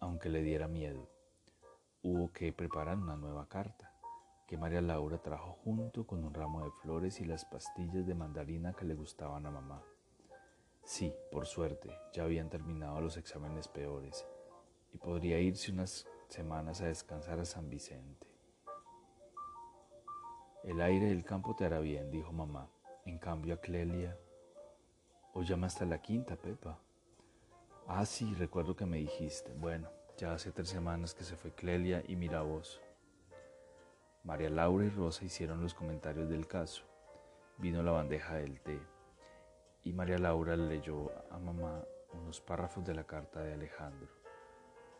aunque 0.00 0.28
le 0.28 0.42
diera 0.42 0.68
miedo. 0.68 1.08
Hubo 2.02 2.32
que 2.32 2.52
preparar 2.52 2.96
una 2.96 3.16
nueva 3.16 3.48
carta. 3.48 3.95
Que 4.46 4.56
María 4.56 4.80
Laura 4.80 5.18
trajo 5.18 5.52
junto 5.64 6.06
con 6.06 6.24
un 6.24 6.32
ramo 6.32 6.64
de 6.64 6.70
flores 6.82 7.20
y 7.20 7.24
las 7.24 7.44
pastillas 7.44 8.06
de 8.06 8.14
mandarina 8.14 8.72
que 8.72 8.84
le 8.84 8.94
gustaban 8.94 9.44
a 9.46 9.50
mamá. 9.50 9.82
Sí, 10.84 11.12
por 11.32 11.46
suerte, 11.46 11.90
ya 12.12 12.22
habían 12.22 12.48
terminado 12.48 13.00
los 13.00 13.16
exámenes 13.16 13.66
peores 13.66 14.24
y 14.92 14.98
podría 14.98 15.40
irse 15.40 15.72
unas 15.72 16.06
semanas 16.28 16.80
a 16.80 16.86
descansar 16.86 17.40
a 17.40 17.44
San 17.44 17.68
Vicente. 17.68 18.26
El 20.62 20.80
aire 20.80 21.06
del 21.06 21.24
campo 21.24 21.54
te 21.54 21.64
hará 21.64 21.80
bien, 21.80 22.10
dijo 22.10 22.32
mamá. 22.32 22.68
En 23.04 23.18
cambio 23.18 23.54
a 23.54 23.60
Clelia, 23.60 24.16
o 25.32 25.42
llama 25.42 25.66
hasta 25.66 25.84
la 25.84 26.00
quinta, 26.00 26.34
Pepa. 26.34 26.78
Ah, 27.86 28.06
sí, 28.06 28.34
recuerdo 28.34 28.74
que 28.74 28.86
me 28.86 28.96
dijiste. 28.96 29.52
Bueno, 29.52 29.88
ya 30.16 30.32
hace 30.32 30.50
tres 30.50 30.68
semanas 30.68 31.14
que 31.14 31.24
se 31.24 31.36
fue 31.36 31.52
Clelia 31.52 32.02
y 32.08 32.16
mira 32.16 32.42
vos. 32.42 32.80
María 34.26 34.50
Laura 34.50 34.84
y 34.84 34.90
Rosa 34.90 35.24
hicieron 35.24 35.62
los 35.62 35.72
comentarios 35.72 36.28
del 36.28 36.48
caso. 36.48 36.82
Vino 37.58 37.80
la 37.84 37.92
bandeja 37.92 38.34
del 38.34 38.60
té 38.60 38.76
y 39.84 39.92
María 39.92 40.18
Laura 40.18 40.56
leyó 40.56 41.12
a 41.30 41.38
mamá 41.38 41.84
unos 42.12 42.40
párrafos 42.40 42.84
de 42.84 42.92
la 42.92 43.04
carta 43.04 43.40
de 43.40 43.54
Alejandro, 43.54 44.08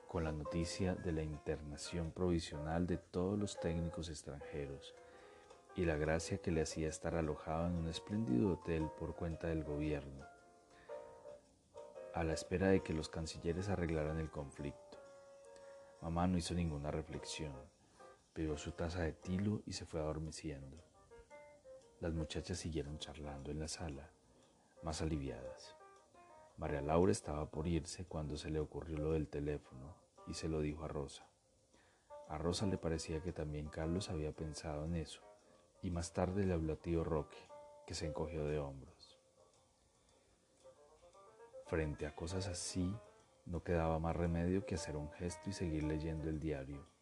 con 0.06 0.22
la 0.22 0.30
noticia 0.30 0.94
de 0.94 1.10
la 1.10 1.24
internación 1.24 2.12
provisional 2.12 2.86
de 2.86 2.98
todos 2.98 3.36
los 3.36 3.58
técnicos 3.58 4.10
extranjeros 4.10 4.94
y 5.74 5.86
la 5.86 5.96
gracia 5.96 6.38
que 6.38 6.52
le 6.52 6.62
hacía 6.62 6.88
estar 6.88 7.16
alojado 7.16 7.66
en 7.66 7.74
un 7.74 7.88
espléndido 7.88 8.52
hotel 8.52 8.88
por 8.96 9.16
cuenta 9.16 9.48
del 9.48 9.64
gobierno, 9.64 10.24
a 12.14 12.22
la 12.22 12.32
espera 12.32 12.68
de 12.68 12.80
que 12.80 12.94
los 12.94 13.08
cancilleres 13.08 13.68
arreglaran 13.70 14.20
el 14.20 14.30
conflicto. 14.30 14.98
Mamá 16.00 16.28
no 16.28 16.38
hizo 16.38 16.54
ninguna 16.54 16.92
reflexión 16.92 17.75
bebió 18.36 18.58
su 18.58 18.72
taza 18.72 19.00
de 19.00 19.12
tilo 19.12 19.62
y 19.64 19.72
se 19.72 19.86
fue 19.86 20.00
adormeciendo. 20.00 20.76
Las 22.00 22.12
muchachas 22.12 22.58
siguieron 22.58 22.98
charlando 22.98 23.50
en 23.50 23.58
la 23.58 23.68
sala, 23.68 24.10
más 24.82 25.00
aliviadas. 25.00 25.74
María 26.58 26.82
Laura 26.82 27.12
estaba 27.12 27.50
por 27.50 27.66
irse 27.66 28.04
cuando 28.04 28.36
se 28.36 28.50
le 28.50 28.60
ocurrió 28.60 28.98
lo 28.98 29.12
del 29.12 29.28
teléfono 29.28 29.96
y 30.26 30.34
se 30.34 30.48
lo 30.48 30.60
dijo 30.60 30.84
a 30.84 30.88
Rosa. 30.88 31.26
A 32.28 32.36
Rosa 32.36 32.66
le 32.66 32.76
parecía 32.76 33.22
que 33.22 33.32
también 33.32 33.68
Carlos 33.68 34.10
había 34.10 34.32
pensado 34.32 34.84
en 34.84 34.96
eso 34.96 35.22
y 35.82 35.90
más 35.90 36.12
tarde 36.12 36.44
le 36.44 36.52
habló 36.52 36.74
a 36.74 36.76
tío 36.76 37.04
Roque, 37.04 37.38
que 37.86 37.94
se 37.94 38.06
encogió 38.06 38.44
de 38.44 38.58
hombros. 38.58 39.18
Frente 41.66 42.06
a 42.06 42.14
cosas 42.14 42.48
así, 42.48 42.94
no 43.46 43.62
quedaba 43.62 43.98
más 43.98 44.14
remedio 44.14 44.66
que 44.66 44.74
hacer 44.74 44.96
un 44.96 45.10
gesto 45.12 45.48
y 45.48 45.52
seguir 45.52 45.84
leyendo 45.84 46.28
el 46.28 46.40
diario. 46.40 46.95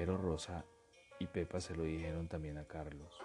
Pero 0.00 0.16
Rosa 0.16 0.64
y 1.18 1.26
Pepa 1.26 1.60
se 1.60 1.76
lo 1.76 1.82
dijeron 1.82 2.26
también 2.26 2.56
a 2.56 2.64
Carlos. 2.64 3.20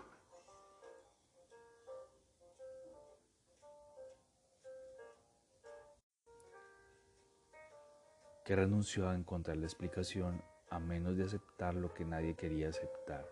que 8.44 8.58
renunció 8.58 9.08
a 9.08 9.16
encontrar 9.16 9.56
la 9.56 9.66
explicación 9.68 10.44
a 10.70 10.78
menos 10.80 11.16
de 11.16 11.24
aceptar 11.24 11.76
lo 11.76 11.94
que 11.94 12.04
nadie 12.04 12.36
quería 12.36 12.68
aceptar. 12.68 13.26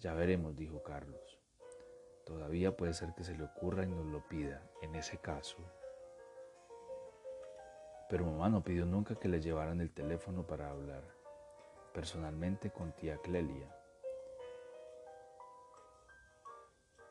Ya 0.00 0.12
veremos, 0.14 0.56
dijo 0.56 0.82
Carlos. 0.82 1.38
Todavía 2.26 2.76
puede 2.76 2.94
ser 2.94 3.14
que 3.14 3.22
se 3.22 3.36
le 3.36 3.44
ocurra 3.44 3.84
y 3.84 3.88
nos 3.88 4.06
lo 4.06 4.26
pida, 4.26 4.68
en 4.82 4.96
ese 4.96 5.18
caso. 5.18 5.58
Pero 8.08 8.26
mamá 8.26 8.48
no 8.48 8.64
pidió 8.64 8.86
nunca 8.86 9.14
que 9.14 9.28
le 9.28 9.40
llevaran 9.40 9.80
el 9.80 9.94
teléfono 9.94 10.44
para 10.44 10.68
hablar 10.68 11.19
personalmente 11.92 12.70
con 12.70 12.92
tía 12.92 13.18
Clelia. 13.18 13.68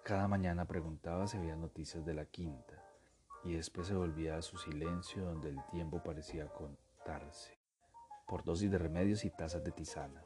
Cada 0.04 0.28
mañana 0.28 0.66
preguntaba 0.66 1.28
si 1.28 1.38
había 1.38 1.56
noticias 1.56 2.06
de 2.06 2.14
la 2.14 2.26
quinta 2.26 2.84
y 3.44 3.54
después 3.54 3.88
se 3.88 3.94
volvía 3.94 4.38
a 4.38 4.42
su 4.42 4.58
silencio 4.58 5.24
donde 5.24 5.50
el 5.50 5.64
tiempo 5.68 6.02
parecía 6.04 6.48
contarse 6.48 7.58
por 8.28 8.44
dosis 8.44 8.70
de 8.70 8.78
remedios 8.78 9.26
y 9.26 9.30
tazas 9.32 9.64
de 9.64 9.72
tisana. 9.72 10.24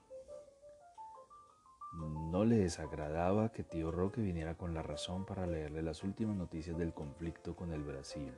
No 1.93 2.43
le 2.43 2.58
desagradaba 2.58 3.51
que 3.51 3.64
tío 3.64 3.91
Roque 3.91 4.20
viniera 4.20 4.56
con 4.56 4.74
la 4.74 4.82
razón 4.82 5.26
para 5.26 5.45
leerle 5.45 5.84
las 5.84 6.04
últimas 6.04 6.36
noticias 6.36 6.78
del 6.78 6.93
conflicto 6.93 7.56
con 7.56 7.72
el 7.72 7.84
Brasil, 7.84 8.34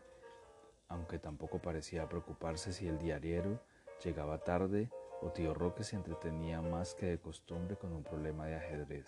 aunque 0.90 1.20
tampoco 1.20 1.60
parecía 1.60 2.08
preocuparse 2.10 2.74
si 2.74 2.88
el 2.88 3.00
diariero 3.00 3.60
llegaba 4.04 4.40
tarde 4.40 4.90
o 5.22 5.32
tío 5.32 5.54
Roque 5.54 5.84
se 5.84 5.96
entretenía 5.96 6.62
más 6.62 6.94
que 6.96 7.08
de 7.08 7.20
costumbre 7.20 7.78
con 7.78 7.94
un 7.94 8.04
problema 8.04 8.46
de 8.46 8.56
ajedrez. 8.56 9.08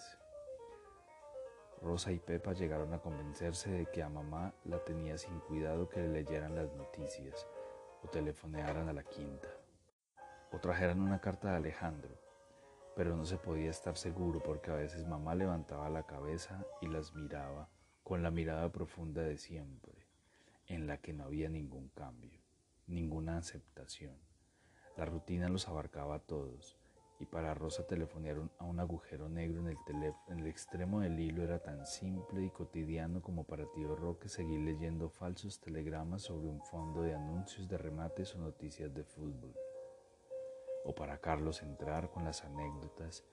Rosa 1.81 2.11
y 2.11 2.19
Pepa 2.19 2.53
llegaron 2.53 2.93
a 2.93 2.99
convencerse 2.99 3.69
de 3.69 3.85
que 3.85 4.01
a 4.01 4.09
mamá 4.09 4.53
la 4.65 4.83
tenía 4.83 5.17
sin 5.17 5.39
cuidado 5.41 5.87
que 5.89 6.01
le 6.01 6.09
leyeran 6.09 6.55
las 6.55 6.73
noticias 6.73 7.47
o 8.01 8.07
telefonearan 8.07 8.89
a 8.89 8.93
la 8.93 9.03
quinta 9.03 9.49
o 10.51 10.59
trajeran 10.59 11.01
una 11.01 11.19
carta 11.19 11.51
de 11.51 11.57
Alejandro, 11.57 12.19
pero 12.95 13.15
no 13.15 13.25
se 13.25 13.37
podía 13.37 13.69
estar 13.69 13.97
seguro 13.97 14.41
porque 14.41 14.71
a 14.71 14.75
veces 14.75 15.05
mamá 15.05 15.35
levantaba 15.35 15.89
la 15.89 16.03
cabeza 16.03 16.65
y 16.81 16.87
las 16.87 17.13
miraba 17.13 17.69
con 18.03 18.23
la 18.23 18.31
mirada 18.31 18.71
profunda 18.71 19.21
de 19.21 19.37
siempre, 19.37 20.07
en 20.65 20.87
la 20.87 20.97
que 20.97 21.13
no 21.13 21.25
había 21.25 21.49
ningún 21.49 21.89
cambio, 21.89 22.39
ninguna 22.87 23.37
aceptación. 23.37 24.26
La 24.97 25.05
rutina 25.05 25.47
los 25.47 25.67
abarcaba 25.67 26.15
a 26.15 26.19
todos, 26.19 26.75
y 27.19 27.25
para 27.25 27.53
Rosa 27.53 27.85
telefonear 27.85 28.37
a 28.57 28.63
un 28.63 28.79
agujero 28.79 29.29
negro 29.29 29.61
en 29.61 29.67
el, 29.67 30.13
en 30.27 30.39
el 30.39 30.47
extremo 30.47 31.01
del 31.01 31.19
hilo 31.19 31.43
era 31.43 31.59
tan 31.59 31.85
simple 31.85 32.43
y 32.43 32.49
cotidiano 32.49 33.21
como 33.21 33.43
para 33.43 33.71
tío 33.71 33.95
Roque 33.95 34.27
seguir 34.27 34.59
leyendo 34.61 35.09
falsos 35.09 35.59
telegramas 35.59 36.23
sobre 36.23 36.47
un 36.47 36.61
fondo 36.61 37.03
de 37.03 37.13
anuncios 37.13 37.67
de 37.67 37.77
remates 37.77 38.33
o 38.33 38.39
noticias 38.39 38.91
de 38.91 39.03
fútbol. 39.03 39.53
O 40.83 40.95
para 40.95 41.19
Carlos 41.19 41.61
entrar 41.61 42.09
con 42.09 42.23
las 42.25 42.43
anécdotas 42.43 43.23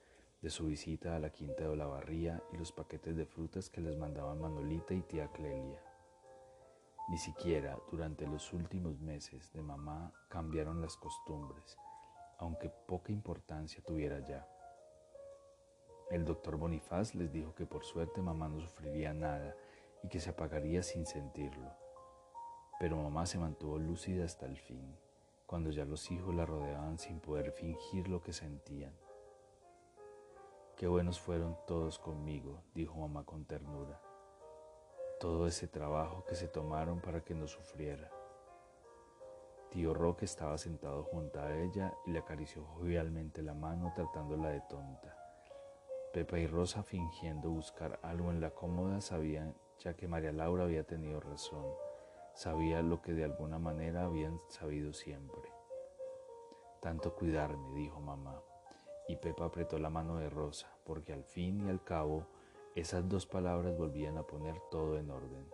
de 0.43 0.51
su 0.51 0.67
visita 0.67 1.15
a 1.15 1.19
la 1.19 1.31
quinta 1.31 1.63
de 1.63 1.69
Olavarría 1.69 2.43
y 2.53 2.57
los 2.57 2.71
paquetes 2.71 3.15
de 3.15 3.25
frutas 3.25 3.71
que 3.71 3.81
les 3.81 3.97
mandaban 3.97 4.39
Manolita 4.39 4.93
y 4.93 5.01
tía 5.01 5.29
Clelia. 5.29 5.81
Ni 7.07 7.19
siquiera 7.19 7.77
durante 7.91 8.25
los 8.25 8.51
últimos 8.51 8.99
meses 8.99 9.53
de 9.53 9.61
mamá 9.61 10.11
cambiaron 10.27 10.81
las 10.81 10.97
costumbres, 10.97 11.77
aunque 12.39 12.69
poca 12.69 13.11
importancia 13.11 13.83
tuviera 13.85 14.19
ya. 14.21 14.47
El 16.09 16.25
doctor 16.25 16.57
Bonifaz 16.57 17.13
les 17.13 17.31
dijo 17.31 17.53
que 17.53 17.67
por 17.67 17.85
suerte 17.85 18.23
mamá 18.23 18.49
no 18.49 18.59
sufriría 18.59 19.13
nada 19.13 19.55
y 20.01 20.07
que 20.07 20.19
se 20.19 20.31
apagaría 20.31 20.81
sin 20.81 21.05
sentirlo. 21.05 21.71
Pero 22.79 22.97
mamá 22.97 23.27
se 23.27 23.37
mantuvo 23.37 23.77
lúcida 23.77 24.25
hasta 24.25 24.47
el 24.47 24.57
fin, 24.57 24.97
cuando 25.45 25.69
ya 25.69 25.85
los 25.85 26.09
hijos 26.09 26.33
la 26.33 26.47
rodeaban 26.47 26.97
sin 26.97 27.19
poder 27.19 27.51
fingir 27.51 28.07
lo 28.07 28.23
que 28.23 28.33
sentían. 28.33 28.95
Qué 30.75 30.87
buenos 30.87 31.19
fueron 31.19 31.55
todos 31.67 31.99
conmigo, 31.99 32.63
dijo 32.73 32.97
mamá 32.97 33.23
con 33.25 33.45
ternura 33.45 34.01
todo 35.19 35.47
ese 35.47 35.67
trabajo 35.67 36.23
que 36.25 36.35
se 36.35 36.47
tomaron 36.47 36.99
para 36.99 37.21
que 37.21 37.33
no 37.33 37.47
sufriera. 37.47 38.11
Tío 39.69 39.93
Roque 39.93 40.25
estaba 40.25 40.57
sentado 40.57 41.03
junto 41.03 41.39
a 41.39 41.55
ella 41.55 41.93
y 42.05 42.11
le 42.11 42.19
acarició 42.19 42.63
jovialmente 42.63 43.41
la 43.41 43.53
mano 43.53 43.91
tratándola 43.95 44.49
de 44.49 44.61
tonta. 44.61 45.17
Pepa 46.13 46.39
y 46.39 46.47
Rosa 46.47 46.83
fingiendo 46.83 47.49
buscar 47.49 47.99
algo 48.01 48.31
en 48.31 48.39
la 48.39 48.51
cómoda 48.51 49.01
sabían 49.01 49.55
ya 49.79 49.95
que 49.95 50.07
María 50.07 50.31
Laura 50.31 50.63
había 50.63 50.85
tenido 50.85 51.19
razón, 51.19 51.65
sabía 52.33 52.81
lo 52.81 53.01
que 53.01 53.13
de 53.13 53.25
alguna 53.25 53.59
manera 53.59 54.05
habían 54.05 54.39
sabido 54.47 54.93
siempre. 54.93 55.49
Tanto 56.81 57.15
cuidarme, 57.15 57.73
dijo 57.73 57.99
mamá, 57.99 58.41
y 59.07 59.17
Pepa 59.17 59.45
apretó 59.45 59.77
la 59.79 59.89
mano 59.89 60.17
de 60.17 60.29
Rosa, 60.29 60.69
porque 60.85 61.13
al 61.13 61.23
fin 61.23 61.67
y 61.67 61.69
al 61.69 61.83
cabo 61.83 62.27
esas 62.75 63.07
dos 63.07 63.25
palabras 63.25 63.77
volvían 63.77 64.17
a 64.17 64.23
poner 64.23 64.59
todo 64.69 64.97
en 64.99 65.09
orden, 65.09 65.49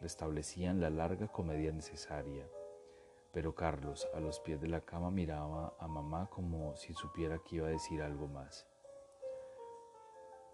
restablecían 0.00 0.80
la 0.80 0.90
larga 0.90 1.26
comedia 1.26 1.72
necesaria. 1.72 2.48
Pero 3.32 3.56
Carlos, 3.56 4.08
a 4.14 4.20
los 4.20 4.38
pies 4.38 4.60
de 4.60 4.68
la 4.68 4.80
cama, 4.80 5.10
miraba 5.10 5.74
a 5.80 5.88
mamá 5.88 6.30
como 6.30 6.76
si 6.76 6.94
supiera 6.94 7.40
que 7.40 7.56
iba 7.56 7.66
a 7.66 7.70
decir 7.70 8.00
algo 8.00 8.28
más. 8.28 8.64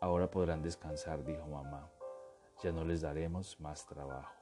Ahora 0.00 0.30
podrán 0.30 0.62
descansar, 0.62 1.24
dijo 1.24 1.46
mamá. 1.46 1.90
Ya 2.62 2.72
no 2.72 2.86
les 2.86 3.02
daremos 3.02 3.60
más 3.60 3.84
trabajo. 3.84 4.34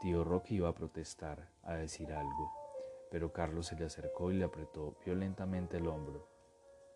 Tío 0.00 0.24
Roque 0.24 0.54
iba 0.54 0.70
a 0.70 0.74
protestar, 0.74 1.50
a 1.62 1.74
decir 1.74 2.10
algo, 2.14 2.50
pero 3.10 3.34
Carlos 3.34 3.66
se 3.66 3.76
le 3.76 3.84
acercó 3.84 4.30
y 4.30 4.36
le 4.36 4.46
apretó 4.46 4.96
violentamente 5.04 5.76
el 5.76 5.86
hombro. 5.86 6.26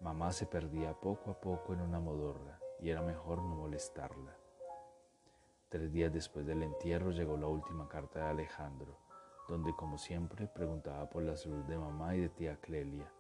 Mamá 0.00 0.32
se 0.32 0.46
perdía 0.46 0.94
poco 0.94 1.32
a 1.32 1.38
poco 1.38 1.74
en 1.74 1.82
una 1.82 2.00
modorra 2.00 2.58
y 2.80 2.90
era 2.90 3.02
mejor 3.02 3.38
no 3.38 3.56
molestarla. 3.56 4.36
Tres 5.68 5.92
días 5.92 6.12
después 6.12 6.46
del 6.46 6.62
entierro 6.62 7.10
llegó 7.10 7.36
la 7.36 7.46
última 7.46 7.88
carta 7.88 8.20
de 8.20 8.30
Alejandro, 8.30 8.98
donde 9.48 9.74
como 9.74 9.98
siempre 9.98 10.46
preguntaba 10.46 11.08
por 11.08 11.22
la 11.22 11.36
salud 11.36 11.64
de 11.64 11.78
mamá 11.78 12.16
y 12.16 12.20
de 12.20 12.28
tía 12.28 12.56
Clelia. 12.56 13.10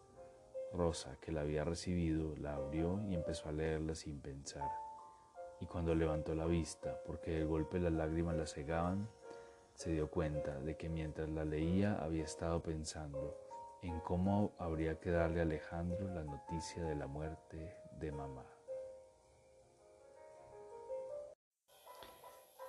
rosa 0.72 1.18
que 1.20 1.32
la 1.32 1.40
había 1.40 1.64
recibido, 1.64 2.36
la 2.36 2.54
abrió 2.54 3.00
y 3.08 3.14
empezó 3.14 3.48
a 3.48 3.52
leerla 3.52 3.94
sin 3.94 4.20
pensar. 4.20 4.70
Y 5.60 5.66
cuando 5.66 5.94
levantó 5.94 6.34
la 6.34 6.46
vista, 6.46 7.00
porque 7.04 7.32
de 7.32 7.44
golpe 7.44 7.80
las 7.80 7.92
lágrimas 7.92 8.36
la 8.36 8.46
cegaban, 8.46 9.08
se 9.74 9.92
dio 9.92 10.10
cuenta 10.10 10.58
de 10.60 10.76
que 10.76 10.88
mientras 10.88 11.28
la 11.28 11.44
leía 11.44 11.94
había 12.02 12.24
estado 12.24 12.62
pensando 12.62 13.36
en 13.82 13.98
cómo 14.00 14.52
habría 14.58 14.98
que 15.00 15.10
darle 15.10 15.40
a 15.40 15.44
Alejandro 15.44 16.08
la 16.12 16.22
noticia 16.22 16.82
de 16.84 16.94
la 16.94 17.06
muerte 17.06 17.76
de 17.98 18.12
mamá. 18.12 18.49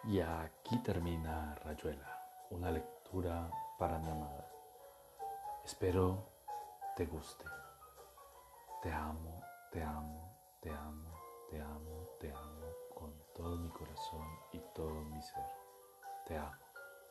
Y 0.03 0.19
aquí 0.19 0.77
termina 0.79 1.53
Rayuela, 1.63 2.47
una 2.49 2.71
lectura 2.71 3.49
para 3.77 3.99
mi 3.99 4.09
amada. 4.09 4.49
Espero 5.63 6.31
te 6.95 7.05
guste. 7.05 7.45
Te 8.81 8.91
amo, 8.91 9.43
te 9.71 9.83
amo, 9.83 10.35
te 10.59 10.71
amo, 10.71 11.21
te 11.49 11.61
amo, 11.61 12.07
te 12.19 12.31
amo 12.31 12.67
con 12.95 13.13
todo 13.35 13.57
mi 13.57 13.69
corazón 13.69 14.27
y 14.51 14.59
todo 14.73 15.03
mi 15.05 15.21
ser. 15.21 15.45
Te 16.25 16.37
amo. 16.37 16.70